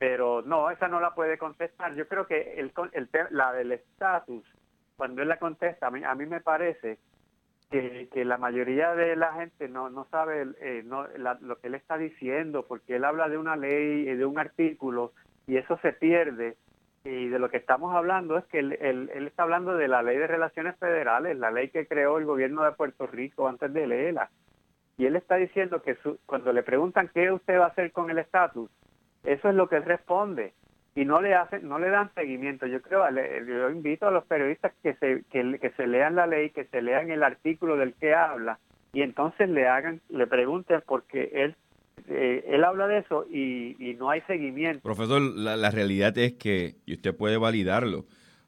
Pero 0.00 0.42
no, 0.42 0.72
esa 0.72 0.88
no 0.88 0.98
la 0.98 1.14
puede 1.14 1.38
contestar. 1.38 1.94
Yo 1.94 2.08
creo 2.08 2.26
que 2.26 2.58
el, 2.58 2.72
el 2.94 3.08
la 3.30 3.52
del 3.52 3.70
estatus, 3.70 4.44
cuando 4.96 5.22
él 5.22 5.28
la 5.28 5.38
contesta, 5.38 5.86
a 5.86 5.90
mí, 5.92 6.02
a 6.02 6.16
mí 6.16 6.26
me 6.26 6.40
parece 6.40 6.98
que, 7.70 8.08
que, 8.12 8.24
la 8.24 8.38
mayoría 8.38 8.94
de 8.94 9.16
la 9.16 9.32
gente 9.34 9.68
no, 9.68 9.90
no 9.90 10.06
sabe 10.10 10.46
eh, 10.60 10.84
lo 10.84 11.58
que 11.60 11.66
él 11.66 11.74
está 11.74 11.98
diciendo, 11.98 12.64
porque 12.66 12.96
él 12.96 13.04
habla 13.04 13.28
de 13.28 13.38
una 13.38 13.56
ley, 13.56 14.08
y 14.08 14.14
de 14.14 14.24
un 14.24 14.38
artículo, 14.38 15.12
y 15.46 15.56
eso 15.56 15.78
se 15.82 15.92
pierde. 15.92 16.56
Y 17.04 17.28
de 17.28 17.38
lo 17.38 17.48
que 17.48 17.58
estamos 17.58 17.94
hablando 17.94 18.36
es 18.36 18.44
que 18.46 18.58
él, 18.58 18.72
él, 18.80 19.26
está 19.26 19.44
hablando 19.44 19.76
de 19.76 19.88
la 19.88 20.02
ley 20.02 20.18
de 20.18 20.26
relaciones 20.26 20.76
federales, 20.76 21.38
la 21.38 21.50
ley 21.50 21.68
que 21.70 21.86
creó 21.86 22.18
el 22.18 22.24
gobierno 22.24 22.64
de 22.64 22.72
Puerto 22.72 23.06
Rico 23.06 23.48
antes 23.48 23.72
de 23.72 23.86
leerla. 23.86 24.30
Y 24.96 25.06
él 25.06 25.16
está 25.16 25.36
diciendo 25.36 25.80
que 25.80 25.96
cuando 26.26 26.52
le 26.52 26.62
preguntan 26.62 27.10
qué 27.14 27.30
usted 27.30 27.58
va 27.58 27.66
a 27.66 27.68
hacer 27.68 27.92
con 27.92 28.10
el 28.10 28.18
estatus, 28.18 28.70
eso 29.24 29.48
es 29.48 29.54
lo 29.54 29.68
que 29.68 29.76
él 29.76 29.84
responde 29.84 30.52
y 30.98 31.04
no 31.04 31.22
le 31.22 31.32
hacen, 31.32 31.68
no 31.68 31.78
le 31.78 31.90
dan 31.90 32.12
seguimiento. 32.16 32.66
Yo 32.66 32.82
creo, 32.82 33.04
yo 33.46 33.70
invito 33.70 34.08
a 34.08 34.10
los 34.10 34.24
periodistas 34.24 34.72
que 34.82 34.94
se, 34.94 35.22
que, 35.30 35.72
se 35.76 35.86
lean 35.86 36.16
la 36.16 36.26
ley, 36.26 36.50
que 36.50 36.64
se 36.64 36.82
lean 36.82 37.12
el 37.12 37.22
artículo 37.22 37.76
del 37.76 37.94
que 37.94 38.14
habla 38.14 38.58
y 38.92 39.02
entonces 39.02 39.48
le 39.48 39.68
hagan, 39.68 40.00
le 40.08 40.26
pregunten 40.26 40.82
porque 40.84 41.30
él 41.32 41.54
eh, 42.08 42.44
él 42.48 42.64
habla 42.64 42.88
de 42.88 42.98
eso 42.98 43.26
y, 43.30 43.94
no 43.96 44.10
hay 44.10 44.22
seguimiento. 44.22 44.82
Profesor, 44.82 45.20
la, 45.20 45.70
realidad 45.70 46.18
es 46.18 46.32
que, 46.32 46.74
y 46.84 46.94
usted 46.94 47.14
puede 47.14 47.36
validarlo, 47.36 48.04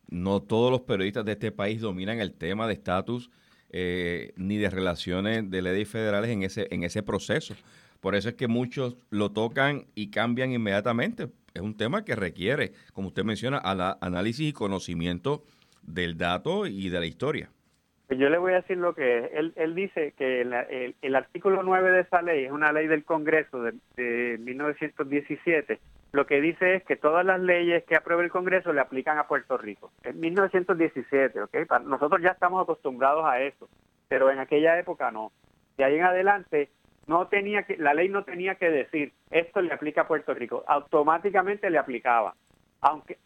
no 0.09 0.43
todos 0.43 0.73
los 0.73 0.81
periodistas 0.81 1.25
de 1.25 1.33
este 1.33 1.53
país 1.53 1.81
dominan 1.81 2.19
el 2.19 2.33
tema 2.33 2.67
de 2.67 2.73
estatus 2.73 3.31
eh, 3.71 4.33
ni 4.37 4.57
de 4.57 4.71
relaciones 4.71 5.49
de 5.51 5.63
leyes 5.63 5.89
federales 5.89 6.31
en 6.31 6.43
ese, 6.43 6.67
en 6.73 6.83
ese 6.83 7.05
proceso. 7.05 7.55
Por 8.01 8.15
eso 8.15 8.31
es 8.31 8.35
que 8.35 8.49
muchos 8.49 8.97
lo 9.11 9.31
tocan 9.31 9.85
y 9.95 10.11
cambian 10.11 10.53
inmediatamente, 10.53 11.29
es 11.55 11.63
un 11.63 11.77
tema 11.77 12.05
que 12.05 12.17
requiere, 12.17 12.73
como 12.93 13.09
usted 13.09 13.25
menciona, 13.25 13.61
análisis 14.01 14.49
y 14.49 14.53
conocimiento 14.53 15.43
del 15.83 16.17
dato 16.17 16.67
y 16.67 16.89
de 16.89 17.01
la 17.01 17.07
historia. 17.07 17.51
Pues 18.07 18.19
yo 18.19 18.29
le 18.29 18.39
voy 18.39 18.53
a 18.53 18.57
decir 18.57 18.77
lo 18.77 18.93
que 18.93 19.19
es. 19.19 19.31
Él, 19.35 19.53
él 19.55 19.75
dice 19.75 20.15
que 20.19 20.41
el, 20.41 21.15
artículo 21.15 21.63
9 21.63 21.93
de 21.93 22.01
esa 22.01 22.23
ley 22.23 22.45
es 22.45 22.51
una 22.51 22.73
ley 22.73 22.89
del 22.89 23.05
Congreso 23.05 23.63
de, 23.63 23.75
de 23.95 24.37
1917. 24.39 25.79
Lo 26.13 26.27
que 26.27 26.41
dice 26.41 26.75
es 26.75 26.83
que 26.83 26.97
todas 26.97 27.25
las 27.25 27.41
leyes 27.41 27.85
que 27.85 27.95
apruebe 27.95 28.25
el 28.25 28.33
Congreso 28.33 28.73
le 28.73 28.81
aplican 28.81 29.19
a 29.19 29.29
Puerto 29.29 29.57
Rico. 29.57 29.93
En 30.03 30.19
1917, 30.19 31.41
¿ok? 31.41 31.57
Nosotros 31.85 32.21
ya 32.21 32.31
estamos 32.31 32.61
acostumbrados 32.65 33.25
a 33.25 33.41
eso, 33.43 33.69
pero 34.09 34.29
en 34.31 34.41
aquella 34.41 34.77
época 34.77 35.13
no. 35.13 35.31
De 35.79 35.85
ahí 35.85 35.95
en 35.95 36.03
adelante 36.03 36.69
no 37.07 37.27
tenía 37.29 37.65
que, 37.65 37.77
la 37.77 37.95
ley 37.95 38.09
no 38.09 38.25
tenía 38.25 38.55
que 38.55 38.71
decir 38.71 39.13
esto 39.31 39.61
le 39.61 39.73
aplica 39.73 40.03
a 40.03 40.09
Puerto 40.09 40.35
Rico, 40.35 40.65
automáticamente 40.67 41.71
le 41.71 41.79
aplicaba. 41.79 42.35
Aunque 42.83 43.19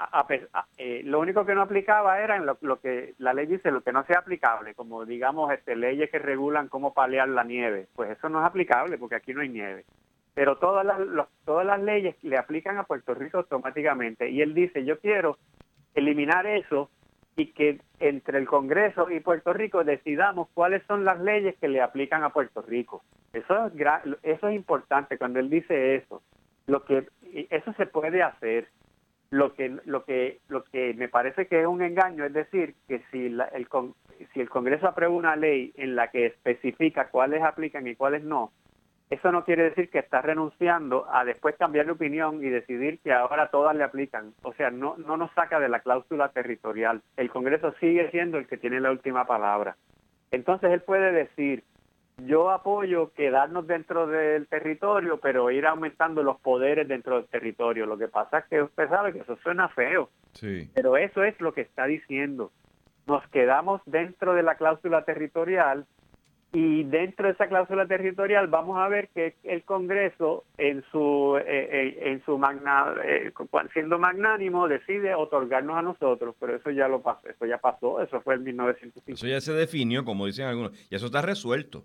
eh, 0.79 1.03
lo 1.05 1.21
único 1.21 1.47
que 1.47 1.55
no 1.55 1.63
aplicaba 1.63 2.21
era 2.21 2.37
en 2.37 2.45
lo, 2.45 2.81
que 2.81 3.15
la 3.19 3.33
ley 3.33 3.47
dice, 3.47 3.71
lo 3.71 3.83
que 3.83 3.93
no 3.93 4.05
sea 4.05 4.19
aplicable, 4.19 4.75
como 4.75 5.05
digamos 5.05 5.53
este, 5.53 5.77
leyes 5.77 6.11
que 6.11 6.19
regulan 6.19 6.69
cómo 6.69 6.93
palear 6.93 7.29
la 7.29 7.45
nieve, 7.45 7.87
pues 7.95 8.11
eso 8.11 8.29
no 8.29 8.41
es 8.41 8.47
aplicable 8.47 8.99
porque 8.99 9.15
aquí 9.15 9.33
no 9.33 9.43
hay 9.43 9.49
nieve. 9.51 9.85
Pero 10.35 10.57
todas 10.57 10.85
las, 10.85 10.99
todas 11.45 11.65
las 11.65 11.81
leyes 11.81 12.17
le 12.25 12.37
aplican 12.37 12.79
a 12.79 12.83
Puerto 12.83 13.15
Rico 13.15 13.39
automáticamente. 13.39 14.29
Y 14.29 14.43
él 14.43 14.55
dice, 14.55 14.85
yo 14.85 14.99
quiero 14.99 15.39
eliminar 15.95 16.47
eso 16.49 16.91
y 17.37 17.47
que 17.53 17.81
entre 17.99 18.39
el 18.39 18.47
Congreso 18.47 19.11
y 19.11 19.21
Puerto 19.21 19.53
Rico 19.53 19.83
decidamos 19.85 20.49
cuáles 20.55 20.83
son 20.87 21.05
las 21.05 21.21
leyes 21.21 21.57
que 21.61 21.69
le 21.69 21.81
aplican 21.81 22.23
a 22.23 22.31
Puerto 22.31 22.63
Rico. 22.63 23.03
Eso 23.33 23.67
es, 23.67 23.73
eso 24.23 24.49
es 24.49 24.55
importante 24.55 25.19
cuando 25.19 25.41
él 25.41 25.51
dice 25.51 25.97
eso. 25.97 26.23
Lo 26.67 26.85
que 26.85 27.07
eso 27.51 27.73
se 27.75 27.87
puede 27.87 28.23
hacer. 28.23 28.69
Lo 29.31 29.55
que 29.55 29.77
lo 29.85 30.05
que 30.05 30.39
lo 30.49 30.63
que 30.63 30.95
me 30.95 31.09
parece 31.09 31.49
que 31.49 31.61
es 31.61 31.67
un 31.67 31.83
engaño 31.83 32.25
es 32.25 32.33
decir 32.33 32.77
que 32.87 33.03
si 33.11 33.27
el 33.27 33.43
si 34.33 34.41
el 34.41 34.49
Congreso 34.49 34.87
aprueba 34.87 35.13
una 35.13 35.35
ley 35.35 35.73
en 35.77 35.97
la 35.97 36.13
que 36.13 36.27
especifica 36.27 37.09
cuáles 37.09 37.43
aplican 37.43 37.85
y 37.89 37.97
cuáles 37.97 38.23
no, 38.23 38.53
eso 39.15 39.31
no 39.33 39.45
quiere 39.45 39.65
decir 39.65 39.91
que 39.91 40.01
está 40.01 40.21
renunciando 40.23 41.07
a 41.11 41.25
después 41.25 41.57
cambiar 41.57 41.87
de 41.87 41.93
opinión 41.93 42.43
y 42.45 42.49
decidir 42.49 42.99
que 42.99 43.13
ahora 43.13 43.49
todas 43.49 43.77
le 43.77 43.85
aplican. 43.85 44.35
O 44.43 44.53
sea, 44.55 44.71
no, 44.71 44.97
no 44.99 45.17
nos 45.17 45.33
saca 45.33 45.61
de 45.61 45.69
la 45.69 45.81
cláusula 45.81 46.31
territorial. 46.31 47.01
El 47.17 47.31
Congreso 47.31 47.73
sigue 47.81 48.11
siendo 48.11 48.39
el 48.39 48.47
que 48.47 48.57
tiene 48.57 48.81
la 48.81 48.91
última 48.91 49.27
palabra. 49.27 49.77
Entonces 50.31 50.73
él 50.73 50.81
puede 50.81 51.13
decir, 51.13 51.63
yo 52.19 52.51
apoyo 52.51 53.13
quedarnos 53.13 53.67
dentro 53.67 54.07
del 54.07 54.49
territorio, 54.49 55.19
pero 55.19 55.51
ir 55.51 55.67
aumentando 55.67 56.23
los 56.23 56.41
poderes 56.41 56.89
dentro 56.89 57.17
del 57.17 57.27
territorio. 57.27 57.87
Lo 57.87 57.97
que 57.97 58.09
pasa 58.09 58.39
es 58.39 58.45
que 58.47 58.63
usted 58.63 58.89
sabe 58.89 59.13
que 59.13 59.21
eso 59.21 59.37
suena 59.43 59.69
feo. 59.69 60.11
Sí. 60.33 60.69
Pero 60.75 60.97
eso 60.97 61.23
es 61.23 61.41
lo 61.41 61.55
que 61.55 61.61
está 61.61 61.87
diciendo. 61.87 62.51
Nos 63.07 63.27
quedamos 63.29 63.81
dentro 63.87 64.35
de 64.35 64.43
la 64.43 64.57
cláusula 64.57 65.05
territorial 65.05 65.87
y 66.55 66.85
dentro 66.85 67.27
de 67.27 67.33
esa 67.33 67.49
cláusula 67.49 67.85
territorial 67.85 68.47
vamos 68.47 68.79
a 68.79 68.87
ver 68.87 69.09
que 69.09 69.35
el 69.43 69.65
Congreso 69.65 70.45
en 70.57 70.85
su 70.93 71.37
eh, 71.37 71.43
eh, 71.45 71.99
en 72.13 72.25
su 72.25 72.39
magna, 72.39 72.95
eh, 73.05 73.33
siendo 73.73 73.99
magnánimo 73.99 74.69
decide 74.69 75.17
otorgarnos 75.17 75.77
a 75.77 75.83
nosotros, 75.83 76.37
pero 76.39 76.55
eso 76.55 76.71
ya 76.71 76.87
lo 76.87 77.03
pasó, 77.03 77.29
eso 77.29 77.45
ya 77.45 77.59
pasó, 77.59 78.01
eso 78.01 78.21
fue 78.21 78.37
en 78.37 78.45
1950. 78.45 79.13
Eso 79.13 79.27
ya 79.27 79.41
se 79.41 79.53
definió, 79.53 80.05
como 80.05 80.27
dicen 80.27 80.47
algunos, 80.47 80.73
y 80.89 80.95
eso 80.95 81.07
está 81.07 81.23
resuelto. 81.23 81.83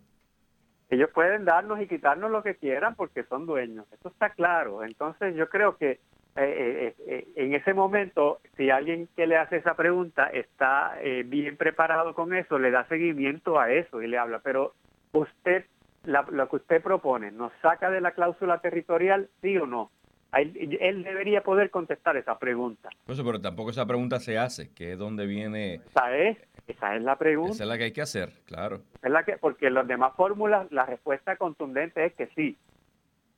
Ellos 0.92 1.10
pueden 1.16 1.46
darnos 1.46 1.82
y 1.82 1.88
quitarnos 1.88 2.30
lo 2.30 2.44
que 2.44 2.56
quieran 2.56 2.94
porque 2.96 3.24
son 3.24 3.48
dueños, 3.48 3.88
eso 3.92 4.10
está 4.10 4.30
claro. 4.30 4.84
Entonces 4.84 5.36
yo 5.36 5.50
creo 5.50 5.78
que 5.78 6.00
eh, 6.36 6.96
eh, 6.98 7.04
eh, 7.08 7.28
en 7.36 7.54
ese 7.54 7.74
momento, 7.74 8.40
si 8.56 8.70
alguien 8.70 9.10
que 9.16 9.28
le 9.28 9.38
hace 9.38 9.58
esa 9.58 9.76
pregunta 9.76 10.28
está 10.28 10.98
bien 11.26 11.58
preparado 11.58 12.14
con 12.14 12.34
eso, 12.34 12.60
le 12.60 12.72
da 12.72 12.88
seguimiento 12.88 13.60
a 13.60 13.72
eso 13.72 14.02
y 14.02 14.08
le 14.08 14.18
habla. 14.18 14.40
Pero 14.40 14.74
usted, 15.12 15.66
lo 16.04 16.50
que 16.50 16.56
usted 16.56 16.82
propone, 16.82 17.32
¿nos 17.32 17.52
saca 17.62 17.90
de 17.90 18.02
la 18.02 18.12
cláusula 18.12 18.60
territorial, 18.60 19.30
sí 19.42 19.58
o 19.58 19.66
no? 19.66 19.92
Él, 20.32 21.04
debería 21.04 21.42
poder 21.42 21.72
contestar 21.72 22.16
esa 22.16 22.38
pregunta. 22.38 22.90
Eso, 23.08 23.26
pero 23.26 23.42
tampoco 23.42 23.72
esa 23.72 23.88
pregunta 23.88 24.20
se 24.20 24.38
hace, 24.38 24.72
que 24.74 24.94
es 24.94 25.00
donde 25.00 25.26
viene... 25.26 25.76
Esa 25.76 26.16
es, 26.16 26.38
esa 26.68 26.96
es 26.96 27.02
la 27.02 27.16
pregunta. 27.16 27.54
Esa 27.54 27.64
es 27.64 27.70
la 27.70 27.78
que 27.80 27.86
hay 27.86 27.94
que 27.94 28.04
hacer, 28.04 28.34
claro. 28.46 28.82
Es 29.02 29.10
la 29.10 29.24
que, 29.24 29.38
porque 29.38 29.72
las 29.72 29.88
demás 29.88 30.14
fórmulas, 30.16 30.72
la 30.72 30.86
respuesta 30.86 31.36
contundente 31.36 32.06
es 32.06 32.14
que 32.14 32.28
sí 32.36 32.56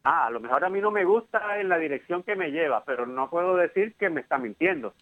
ah, 0.03 0.27
a 0.27 0.29
lo 0.29 0.39
mejor 0.39 0.63
a 0.63 0.69
mí 0.69 0.79
no 0.79 0.91
me 0.91 1.05
gusta 1.05 1.59
en 1.59 1.69
la 1.69 1.77
dirección 1.77 2.23
que 2.23 2.35
me 2.35 2.51
lleva, 2.51 2.83
pero 2.85 3.05
no 3.05 3.29
puedo 3.29 3.55
decir 3.55 3.95
que 3.99 4.09
me 4.09 4.21
está 4.21 4.37
mintiendo. 4.37 4.93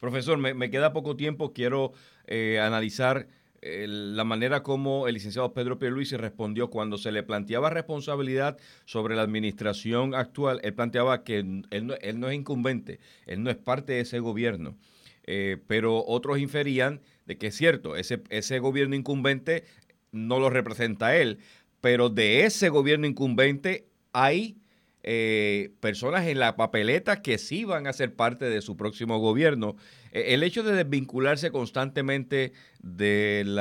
Profesor, 0.00 0.38
me, 0.38 0.70
queda 0.70 0.92
poco 0.92 1.16
tiempo, 1.16 1.52
quiero 1.52 1.92
eh, 2.26 2.60
analizar 2.60 3.26
eh, 3.60 3.86
la 3.88 4.22
manera 4.22 4.62
como 4.62 5.08
el 5.08 5.14
licenciado 5.14 5.52
Pedro 5.52 5.78
Pierluisi 5.78 6.16
respondió 6.16 6.70
cuando 6.70 6.96
se 6.96 7.10
le 7.10 7.24
planteaba 7.24 7.70
responsabilidad 7.70 8.56
sobre 8.84 9.16
la 9.16 9.22
administración 9.22 10.14
actual. 10.14 10.60
Él 10.62 10.74
planteaba 10.74 11.24
que 11.24 11.38
él 11.38 11.86
no, 11.86 12.28
es 12.28 12.34
incumbente, 12.34 13.00
él 13.26 13.42
no 13.42 13.50
es 13.50 13.56
parte 13.56 13.94
de 13.94 14.00
ese 14.00 14.20
gobierno. 14.20 14.76
Eh, 15.24 15.58
pero 15.66 16.04
otros 16.06 16.38
inferían 16.38 17.00
de 17.26 17.36
que 17.36 17.48
es 17.48 17.56
cierto, 17.56 17.96
ese, 17.96 18.22
ese 18.30 18.60
gobierno 18.60 18.94
incumbente 18.94 19.64
no 20.12 20.38
lo 20.38 20.48
representa 20.48 21.16
él, 21.16 21.40
pero 21.80 22.08
de 22.08 22.44
ese 22.44 22.70
gobierno 22.70 23.06
incumbente 23.06 23.87
hay 24.12 24.58
eh, 25.04 25.70
personas 25.80 26.26
en 26.26 26.38
la 26.38 26.56
papeleta 26.56 27.22
que 27.22 27.38
sí 27.38 27.64
van 27.64 27.86
a 27.86 27.92
ser 27.92 28.14
parte 28.14 28.46
de 28.46 28.60
su 28.60 28.76
próximo 28.76 29.18
gobierno. 29.18 29.76
E, 30.12 30.34
el 30.34 30.42
hecho 30.42 30.62
de 30.62 30.74
desvincularse 30.74 31.50
constantemente 31.50 32.52
del, 32.82 33.56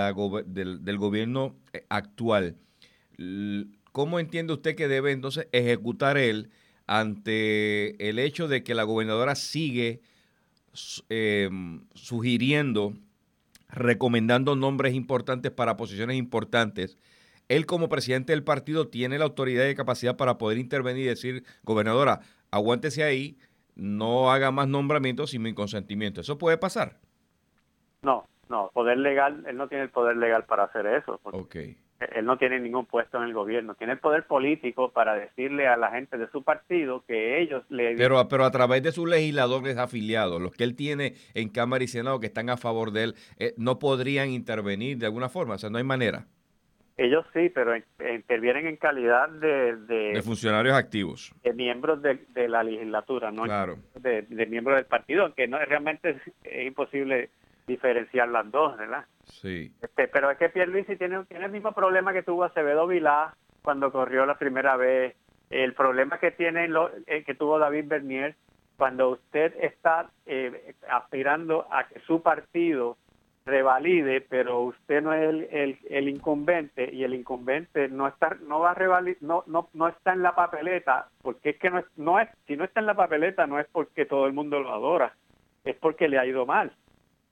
gobierno 0.98 1.56
eh, 1.74 1.86
actual, 1.90 2.58
¿cómo 3.92 4.20
entiende 4.20 4.54
usted 4.54 4.76
que 4.76 4.88
debe 4.88 5.12
entonces 5.12 5.48
ejecutar 5.52 6.18
él 6.18 6.50
ante 6.88 8.10
el 8.10 8.20
hecho 8.20 8.48
de 8.48 8.64
que 8.64 8.76
la 8.76 8.84
gobernadora 8.84 9.36
sigue 9.36 10.02
em, 11.10 11.86
sugiriendo, 11.94 12.94
recomendando 13.70 14.56
nombres 14.56 14.96
importantes 14.96 15.52
para 15.52 15.78
posiciones 15.78 16.18
importantes? 16.18 16.98
Él 17.50 17.66
como 17.66 17.90
presidente 17.90 18.34
del 18.34 18.44
partido 18.44 18.88
tiene 18.88 19.18
la 19.18 19.26
autoridad 19.26 19.68
y 19.68 19.76
capacidad 19.76 20.18
para 20.18 20.38
poder 20.38 20.58
intervenir 20.58 21.06
y 21.06 21.10
decir, 21.10 21.44
gobernadora, 21.64 22.20
aguántese 22.52 23.04
ahí, 23.04 23.38
no 23.76 24.32
haga 24.32 24.52
más 24.52 24.68
nombramientos 24.68 25.32
sin 25.32 25.42
mi 25.42 25.54
consentimiento. 25.54 26.22
¿Eso 26.22 26.38
puede 26.38 26.58
pasar? 26.58 26.98
No, 28.02 28.26
no, 28.50 28.70
poder 28.74 28.98
legal, 28.98 29.46
él 29.48 29.58
no 29.58 29.68
tiene 29.68 29.86
el 29.86 29.90
poder 29.90 30.18
legal 30.18 30.46
para 30.46 30.64
hacer 30.64 30.86
eso. 30.86 31.20
Okay 31.24 31.78
él 32.00 32.26
no 32.26 32.38
tiene 32.38 32.60
ningún 32.60 32.86
puesto 32.86 33.18
en 33.18 33.24
el 33.24 33.34
gobierno, 33.34 33.76
tiene 33.76 33.94
el 33.94 34.00
poder 34.00 34.28
político 34.28 34.92
para 34.92 35.16
decirle 35.16 35.68
a 35.68 35.78
la 35.78 35.92
gente 35.92 36.18
de 36.18 36.30
su 36.30 36.44
partido 36.44 37.04
que 37.08 37.42
ellos 37.42 37.64
le... 37.70 37.96
Pero, 37.96 38.28
pero 38.28 38.46
a 38.46 38.52
través 38.52 38.84
de 38.84 38.92
sus 38.92 39.10
legisladores 39.10 39.78
afiliados, 39.78 40.42
los 40.42 40.52
que 40.52 40.64
él 40.64 40.76
tiene 40.76 41.16
en 41.34 41.50
Cámara 41.50 41.84
y 41.84 41.88
Senado 41.88 42.20
que 42.20 42.28
están 42.28 42.50
a 42.50 42.58
favor 42.58 42.92
de 42.92 43.04
él, 43.06 43.16
eh, 43.40 43.54
no 43.58 43.80
podrían 43.80 44.30
intervenir 44.30 44.98
de 44.98 45.08
alguna 45.08 45.30
forma, 45.30 45.56
o 45.56 45.58
sea, 45.58 45.70
no 45.70 45.80
hay 45.80 45.84
manera. 45.84 46.28
Ellos 46.98 47.26
sí, 47.32 47.50
pero 47.50 47.76
intervienen 47.76 48.66
en 48.66 48.78
calidad 48.78 49.30
de... 49.30 49.76
De, 49.76 50.22
funcionarios 50.24 50.76
activos. 50.76 51.32
De 51.44 51.54
miembros 51.54 52.02
de, 52.02 52.18
la 52.50 52.64
legislatura, 52.64 53.32
no 53.32 53.44
claro. 53.44 53.78
de, 53.96 54.26
miembros 54.48 54.78
del 54.78 54.86
partido, 54.86 55.24
aunque 55.24 55.48
no 55.48 55.60
realmente 55.60 56.20
es 56.44 56.66
imposible 56.66 57.30
diferenciar 57.68 58.30
las 58.30 58.50
dos, 58.50 58.78
¿verdad? 58.78 59.06
Sí. 59.26 59.72
Este, 59.82 60.08
pero 60.08 60.32
es 60.32 60.40
que 60.40 60.50
Pierluisi 60.50 60.96
tiene, 60.96 61.24
tiene 61.26 61.46
el 61.46 61.52
mismo 61.52 61.72
problema 61.74 62.14
que 62.14 62.24
tuvo 62.24 62.46
Acevedo 62.46 62.88
Vilá 62.88 63.36
cuando 63.62 63.92
corrió 63.92 64.26
la 64.26 64.40
primera 64.40 64.76
vez, 64.76 65.16
el 65.50 65.74
problema 65.74 66.20
que 66.20 66.32
tiene 66.32 66.68
lo, 66.68 66.90
eh, 67.06 67.24
que 67.24 67.36
tuvo 67.36 67.60
David 67.60 67.86
Bernier 67.88 68.36
cuando 68.78 69.10
usted 69.10 69.54
está 69.62 70.10
eh, 70.26 70.74
aspirando 70.90 71.68
a 71.72 71.88
que 71.88 72.00
su 72.02 72.22
partido 72.22 72.98
revalide, 73.48 74.22
pero 74.22 74.62
usted 74.62 75.02
no 75.02 75.14
es 75.14 75.24
el, 75.52 75.80
el, 75.90 76.10
incumbente 76.10 76.90
y 76.94 77.04
el 77.04 77.14
incumbente 77.14 77.88
no 77.88 78.08
está 78.08 78.38
no 78.48 78.60
va 78.60 78.72
a 78.72 78.74
revalid, 78.74 79.18
no, 79.22 79.44
no 79.48 79.70
no 79.74 79.88
está 79.88 80.14
en 80.14 80.22
la 80.22 80.36
papeleta, 80.36 81.08
porque 81.22 81.52
es 81.52 81.58
que 81.58 81.70
no 81.70 81.80
es, 81.80 81.86
no 81.96 82.20
es 82.20 82.30
si 82.46 82.58
no 82.58 82.66
está 82.66 82.82
en 82.82 82.86
la 82.86 82.96
papeleta 82.96 83.48
no 83.48 83.60
es 83.60 83.68
porque 83.72 84.06
todo 84.06 84.28
el 84.28 84.34
mundo 84.34 84.60
lo 84.60 84.72
adora, 84.72 85.16
es 85.64 85.76
porque 85.78 86.10
le 86.10 86.20
ha 86.20 86.26
ido 86.26 86.46
mal. 86.46 86.74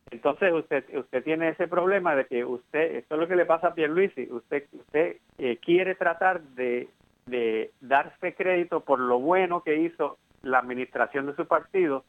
Entonces 0.09 0.53
usted 0.53 0.85
usted 0.97 1.23
tiene 1.23 1.49
ese 1.49 1.67
problema 1.67 2.15
de 2.15 2.25
que 2.25 2.45
usted, 2.45 2.95
esto 2.95 3.15
es 3.15 3.21
lo 3.21 3.27
que 3.27 3.35
le 3.35 3.45
pasa 3.45 3.67
a 3.67 3.73
Pierluisi, 3.73 4.31
usted 4.31 4.67
usted 4.71 5.17
eh, 5.37 5.57
quiere 5.57 5.95
tratar 5.95 6.41
de, 6.41 6.87
de 7.25 7.71
darse 7.81 8.33
crédito 8.35 8.79
por 8.79 8.99
lo 8.99 9.19
bueno 9.19 9.61
que 9.63 9.75
hizo 9.75 10.17
la 10.43 10.59
administración 10.59 11.25
de 11.25 11.35
su 11.35 11.45
partido, 11.45 12.05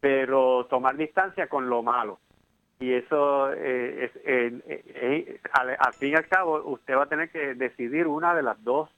pero 0.00 0.66
tomar 0.66 0.96
distancia 0.96 1.48
con 1.48 1.68
lo 1.68 1.82
malo. 1.82 2.20
Y 2.80 2.94
eso, 2.94 3.52
eh, 3.52 4.06
es, 4.06 4.22
eh, 4.24 5.40
al, 5.52 5.76
al 5.78 5.92
fin 5.92 6.12
y 6.12 6.14
al 6.14 6.26
cabo, 6.28 6.62
usted 6.64 6.94
va 6.94 7.04
a 7.04 7.08
tener 7.08 7.30
que 7.30 7.54
decidir 7.54 8.06
una 8.06 8.34
de 8.34 8.42
las 8.42 8.62
dos. 8.64 8.88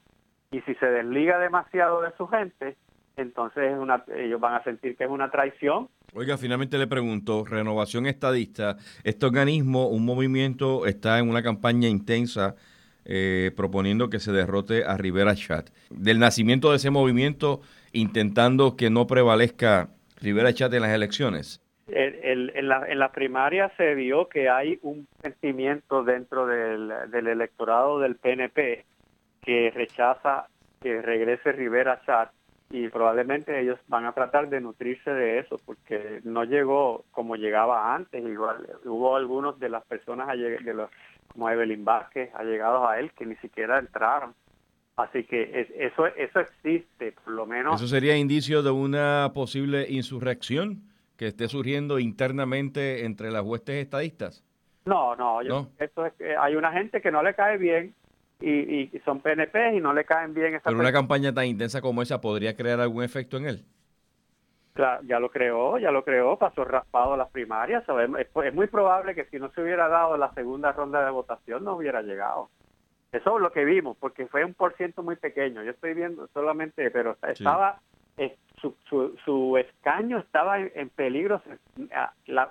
Y 0.52 0.60
si 0.62 0.74
se 0.76 0.86
desliga 0.86 1.38
demasiado 1.38 2.00
de 2.02 2.12
su 2.16 2.26
gente, 2.28 2.76
entonces 3.16 3.76
una, 3.76 4.04
ellos 4.16 4.40
van 4.40 4.54
a 4.54 4.64
sentir 4.64 4.96
que 4.96 5.04
es 5.04 5.10
una 5.10 5.30
traición. 5.30 5.88
Oiga, 6.14 6.36
finalmente 6.36 6.78
le 6.78 6.86
pregunto, 6.86 7.44
Renovación 7.44 8.06
Estadista, 8.06 8.76
este 9.02 9.26
organismo, 9.26 9.88
un 9.88 10.04
movimiento, 10.04 10.86
está 10.86 11.18
en 11.18 11.28
una 11.28 11.42
campaña 11.42 11.88
intensa 11.88 12.54
eh, 13.04 13.50
proponiendo 13.56 14.10
que 14.10 14.20
se 14.20 14.30
derrote 14.30 14.84
a 14.84 14.96
Rivera 14.96 15.34
Chat. 15.34 15.70
Del 15.90 16.18
nacimiento 16.18 16.70
de 16.70 16.76
ese 16.76 16.90
movimiento, 16.90 17.62
intentando 17.92 18.76
que 18.76 18.90
no 18.90 19.06
prevalezca 19.06 19.88
Rivera 20.20 20.52
Chat 20.52 20.72
en 20.74 20.82
las 20.82 20.94
elecciones. 20.94 21.61
En, 21.92 22.68
la, 22.68 22.86
en 22.88 22.98
la 22.98 23.12
primaria 23.12 23.70
se 23.76 23.94
vio 23.94 24.28
que 24.28 24.48
hay 24.48 24.78
un 24.82 25.06
sentimiento 25.20 26.02
dentro 26.04 26.46
del, 26.46 26.92
del 27.10 27.26
electorado 27.26 27.98
del 27.98 28.16
PNP 28.16 28.84
que 29.42 29.70
rechaza 29.74 30.46
que 30.80 31.00
regrese 31.00 31.52
Rivera 31.52 32.00
Chat 32.04 32.30
y 32.70 32.88
probablemente 32.88 33.60
ellos 33.60 33.78
van 33.86 34.06
a 34.06 34.12
tratar 34.12 34.48
de 34.48 34.60
nutrirse 34.60 35.10
de 35.10 35.38
eso 35.38 35.60
porque 35.64 36.20
no 36.24 36.44
llegó 36.44 37.04
como 37.10 37.36
llegaba 37.36 37.94
antes. 37.94 38.24
Igual 38.24 38.66
hubo 38.86 39.14
algunos 39.14 39.60
de 39.60 39.68
las 39.68 39.84
personas 39.84 40.28
de 40.28 40.74
los, 40.74 40.90
como 41.28 41.50
Evelyn 41.50 41.84
Vázquez 41.84 42.30
llegado 42.42 42.88
a 42.88 42.98
él 42.98 43.12
que 43.12 43.26
ni 43.26 43.36
siquiera 43.36 43.78
entraron. 43.78 44.34
Así 44.96 45.24
que 45.24 45.68
eso 45.78 46.06
eso 46.06 46.40
existe 46.40 47.12
por 47.12 47.32
lo 47.32 47.46
menos 47.46 47.76
eso 47.76 47.88
sería 47.88 48.14
indicio 48.14 48.62
de 48.62 48.70
una 48.70 49.30
posible 49.34 49.86
insurrección 49.88 50.82
que 51.16 51.28
esté 51.28 51.48
surgiendo 51.48 51.98
internamente 51.98 53.04
entre 53.04 53.30
las 53.30 53.42
huestes 53.42 53.76
estadistas 53.76 54.44
no 54.84 55.14
no, 55.16 55.42
¿No? 55.42 55.68
esto 55.78 56.06
es 56.06 56.12
hay 56.38 56.56
una 56.56 56.72
gente 56.72 57.00
que 57.00 57.10
no 57.10 57.22
le 57.22 57.34
cae 57.34 57.58
bien 57.58 57.94
y, 58.42 59.00
son 59.04 59.20
PNP 59.20 59.76
y 59.76 59.80
no 59.80 59.92
le 59.94 60.04
caen 60.04 60.34
bien 60.34 60.54
esa 60.54 60.64
Pero 60.64 60.78
una 60.78 60.92
campaña 60.92 61.32
tan 61.32 61.46
intensa 61.46 61.80
como 61.80 62.02
esa 62.02 62.20
podría 62.20 62.56
crear 62.56 62.80
algún 62.80 63.04
efecto 63.04 63.36
en 63.36 63.46
él. 63.46 63.64
Claro, 64.74 65.02
ya 65.04 65.20
lo 65.20 65.30
creó, 65.30 65.78
ya 65.78 65.90
lo 65.90 66.02
creó, 66.02 66.38
pasó 66.38 66.64
raspado 66.64 67.16
las 67.16 67.28
primarias. 67.30 67.84
Es, 67.86 68.26
es 68.44 68.54
muy 68.54 68.66
probable 68.66 69.14
que 69.14 69.26
si 69.26 69.38
no 69.38 69.50
se 69.52 69.60
hubiera 69.60 69.88
dado 69.88 70.16
la 70.16 70.32
segunda 70.32 70.72
ronda 70.72 71.04
de 71.04 71.10
votación 71.10 71.64
no 71.64 71.76
hubiera 71.76 72.02
llegado. 72.02 72.48
Eso 73.12 73.36
es 73.36 73.42
lo 73.42 73.52
que 73.52 73.66
vimos, 73.66 73.98
porque 74.00 74.26
fue 74.26 74.44
un 74.44 74.54
por 74.54 74.74
ciento 74.76 75.02
muy 75.02 75.16
pequeño. 75.16 75.62
Yo 75.62 75.72
estoy 75.72 75.92
viendo 75.92 76.26
solamente, 76.28 76.90
pero 76.90 77.18
estaba, 77.28 77.80
eh, 78.16 78.36
su, 78.60 78.74
su, 79.24 79.56
escaño 79.56 80.18
estaba 80.18 80.60
en, 80.60 80.88
peligro. 80.90 81.42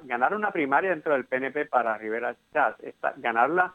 ganar 0.04 0.36
una 0.36 0.52
primaria 0.52 0.90
dentro 0.90 1.14
del 1.14 1.26
PNP 1.26 1.68
para 1.68 1.98
Rivera 1.98 2.36
Chávez, 2.52 2.96
ganarla 3.18 3.74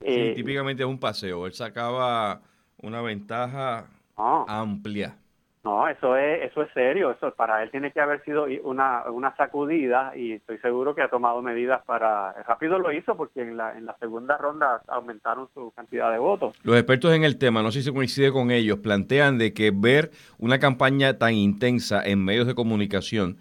sí, 0.00 0.06
eh, 0.06 0.34
típicamente 0.34 0.82
es 0.82 0.88
un 0.88 0.98
paseo. 0.98 1.46
Él 1.46 1.52
sacaba 1.52 2.42
una 2.78 3.02
ventaja 3.02 3.86
amplia. 4.16 5.16
No, 5.64 5.88
eso 5.88 6.16
es 6.16 6.42
eso 6.42 6.62
es 6.62 6.72
serio. 6.72 7.10
Eso 7.10 7.32
para 7.34 7.62
él 7.62 7.70
tiene 7.70 7.90
que 7.90 8.00
haber 8.00 8.22
sido 8.24 8.46
una, 8.64 9.10
una 9.10 9.34
sacudida 9.36 10.12
y 10.14 10.32
estoy 10.32 10.58
seguro 10.58 10.94
que 10.94 11.02
ha 11.02 11.08
tomado 11.08 11.40
medidas 11.42 11.82
para. 11.84 12.32
Rápido 12.46 12.78
lo 12.78 12.92
hizo 12.92 13.16
porque 13.16 13.42
en 13.42 13.56
la, 13.56 13.76
en 13.76 13.86
la 13.86 13.96
segunda 13.98 14.36
ronda 14.36 14.82
aumentaron 14.88 15.48
su 15.54 15.72
cantidad 15.74 16.12
de 16.12 16.18
votos. 16.18 16.54
Los 16.62 16.76
expertos 16.76 17.14
en 17.14 17.24
el 17.24 17.38
tema, 17.38 17.62
no 17.62 17.72
sé 17.72 17.82
si 17.82 17.92
coincide 17.92 18.30
con 18.30 18.50
ellos, 18.50 18.78
plantean 18.78 19.38
de 19.38 19.54
que 19.54 19.72
ver 19.74 20.10
una 20.38 20.58
campaña 20.58 21.18
tan 21.18 21.34
intensa 21.34 22.02
en 22.04 22.24
medios 22.24 22.46
de 22.46 22.54
comunicación 22.54 23.38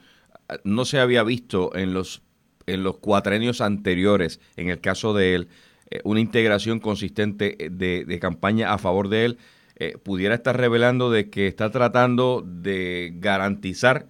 eh, 0.49 0.59
no 0.63 0.86
se 0.86 0.99
había 0.99 1.23
visto 1.23 1.75
en 1.75 1.93
los 1.93 2.23
en 2.65 2.83
los 2.83 2.97
cuatrenios 2.97 3.62
anteriores, 3.62 4.39
en 4.55 4.69
el 4.69 4.79
caso 4.79 5.13
de 5.13 5.36
él. 5.36 5.47
Eh, 5.89 5.99
una 6.03 6.19
integración 6.19 6.79
consistente 6.79 7.65
eh, 7.65 7.69
de, 7.69 8.19
campaña 8.19 8.73
a 8.73 8.77
favor 8.77 9.09
de 9.09 9.25
él, 9.25 9.38
eh, 9.75 9.97
pudiera 9.97 10.36
estar 10.36 10.57
revelando 10.57 11.09
de 11.09 11.29
que 11.29 11.47
está 11.47 11.71
tratando 11.71 12.43
de 12.45 13.12
garantizar 13.15 14.05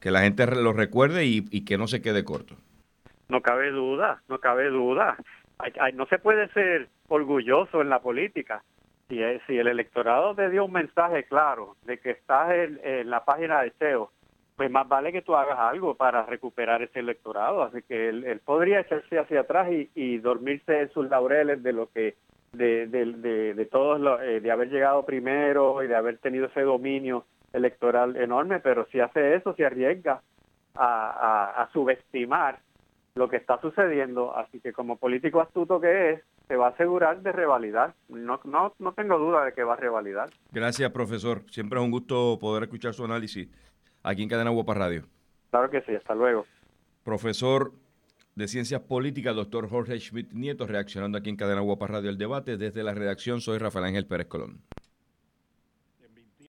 que 0.00 0.10
la 0.10 0.20
gente 0.20 0.46
lo 0.46 0.72
recuerde 0.72 1.26
y, 1.26 1.64
que 1.64 1.76
no 1.76 1.86
se 1.86 2.00
quede 2.00 2.24
corto. 2.24 2.56
No 3.28 3.42
cabe 3.42 3.70
duda, 3.70 4.22
no 4.28 4.38
cabe 4.38 4.70
duda. 4.70 5.16
no 5.94 6.06
se 6.06 6.18
puede 6.18 6.48
ser 6.52 6.88
orgulloso 7.08 7.82
en 7.82 7.90
la 7.90 8.00
política. 8.00 8.62
Si, 9.08 9.18
el 9.18 9.66
electorado 9.66 10.34
te 10.34 10.48
dio 10.50 10.64
un 10.64 10.72
mensaje 10.72 11.24
claro 11.24 11.76
de 11.84 11.98
que 11.98 12.10
estás 12.10 12.52
en, 12.52 13.10
la 13.10 13.24
página 13.24 13.60
de 13.62 13.72
Cheo 13.78 14.12
pues 14.56 14.70
más 14.70 14.86
vale 14.86 15.10
que 15.10 15.22
tú 15.22 15.34
hagas 15.34 15.58
algo 15.58 15.94
para 15.94 16.26
recuperar 16.26 16.82
ese 16.82 17.00
electorado. 17.00 17.62
Así 17.62 17.80
que 17.82 18.10
él, 18.10 18.40
podría 18.44 18.80
echarse 18.80 19.18
hacia 19.18 19.40
atrás 19.40 19.68
y, 19.94 20.18
dormirse 20.18 20.80
en 20.80 20.92
sus 20.92 21.08
laureles 21.08 21.62
de 21.62 21.72
lo 21.72 21.90
que, 21.90 22.16
de, 22.52 22.86
de, 22.86 23.54
de, 23.54 23.66
todos, 23.66 24.20
eh, 24.22 24.40
de 24.40 24.50
haber 24.50 24.70
llegado 24.70 25.04
primero 25.04 25.82
y 25.82 25.86
de 25.86 25.94
haber 25.96 26.18
tenido 26.18 26.46
ese 26.46 26.62
dominio 26.62 27.24
electoral 27.52 28.16
enorme, 28.16 28.60
pero 28.60 28.86
si 28.90 29.00
hace 29.00 29.34
eso, 29.34 29.54
se 29.54 29.64
arriesga 29.64 30.22
a, 30.74 31.62
a, 31.62 31.72
subestimar 31.72 32.60
lo 33.14 33.28
que 33.28 33.36
está 33.36 33.60
sucediendo. 33.60 34.36
Así 34.36 34.60
que 34.60 34.72
como 34.72 34.96
político 34.96 35.40
astuto 35.40 35.80
que 35.80 36.10
es, 36.10 36.20
se 36.48 36.56
va 36.56 36.68
a 36.68 36.70
asegurar 36.70 37.22
de 37.22 37.32
revalidar. 37.32 37.94
No, 38.08 38.40
no, 38.44 38.74
no 38.78 38.92
tengo 38.92 39.18
duda 39.18 39.44
de 39.44 39.52
que 39.52 39.64
va 39.64 39.74
a 39.74 39.76
revalidar. 39.76 40.30
Gracias, 40.52 40.90
profesor. 40.90 41.42
Siempre 41.50 41.78
es 41.78 41.84
un 41.84 41.90
gusto 41.90 42.38
poder 42.40 42.64
escuchar 42.64 42.94
su 42.94 43.04
análisis 43.04 43.48
aquí 44.02 44.22
en 44.22 44.28
Cadena 44.28 44.50
Guapa 44.50 44.74
Radio. 44.74 45.02
Claro 45.50 45.70
que 45.70 45.82
sí, 45.82 45.94
hasta 45.94 46.14
luego. 46.14 46.46
Profesor 47.04 47.72
de 48.34 48.48
Ciencias 48.48 48.82
Políticas, 48.82 49.34
doctor 49.34 49.68
Jorge 49.68 49.98
Schmidt 49.98 50.32
Nieto, 50.32 50.66
reaccionando 50.66 51.18
aquí 51.18 51.30
en 51.30 51.36
Cadena 51.36 51.60
Guapa 51.60 51.86
Radio 51.86 52.10
el 52.10 52.18
debate. 52.18 52.56
Desde 52.56 52.82
la 52.82 52.94
redacción 52.94 53.40
soy 53.40 53.58
Rafael 53.58 53.86
Ángel 53.86 54.06
Pérez 54.06 54.26
Colón. 54.26 54.62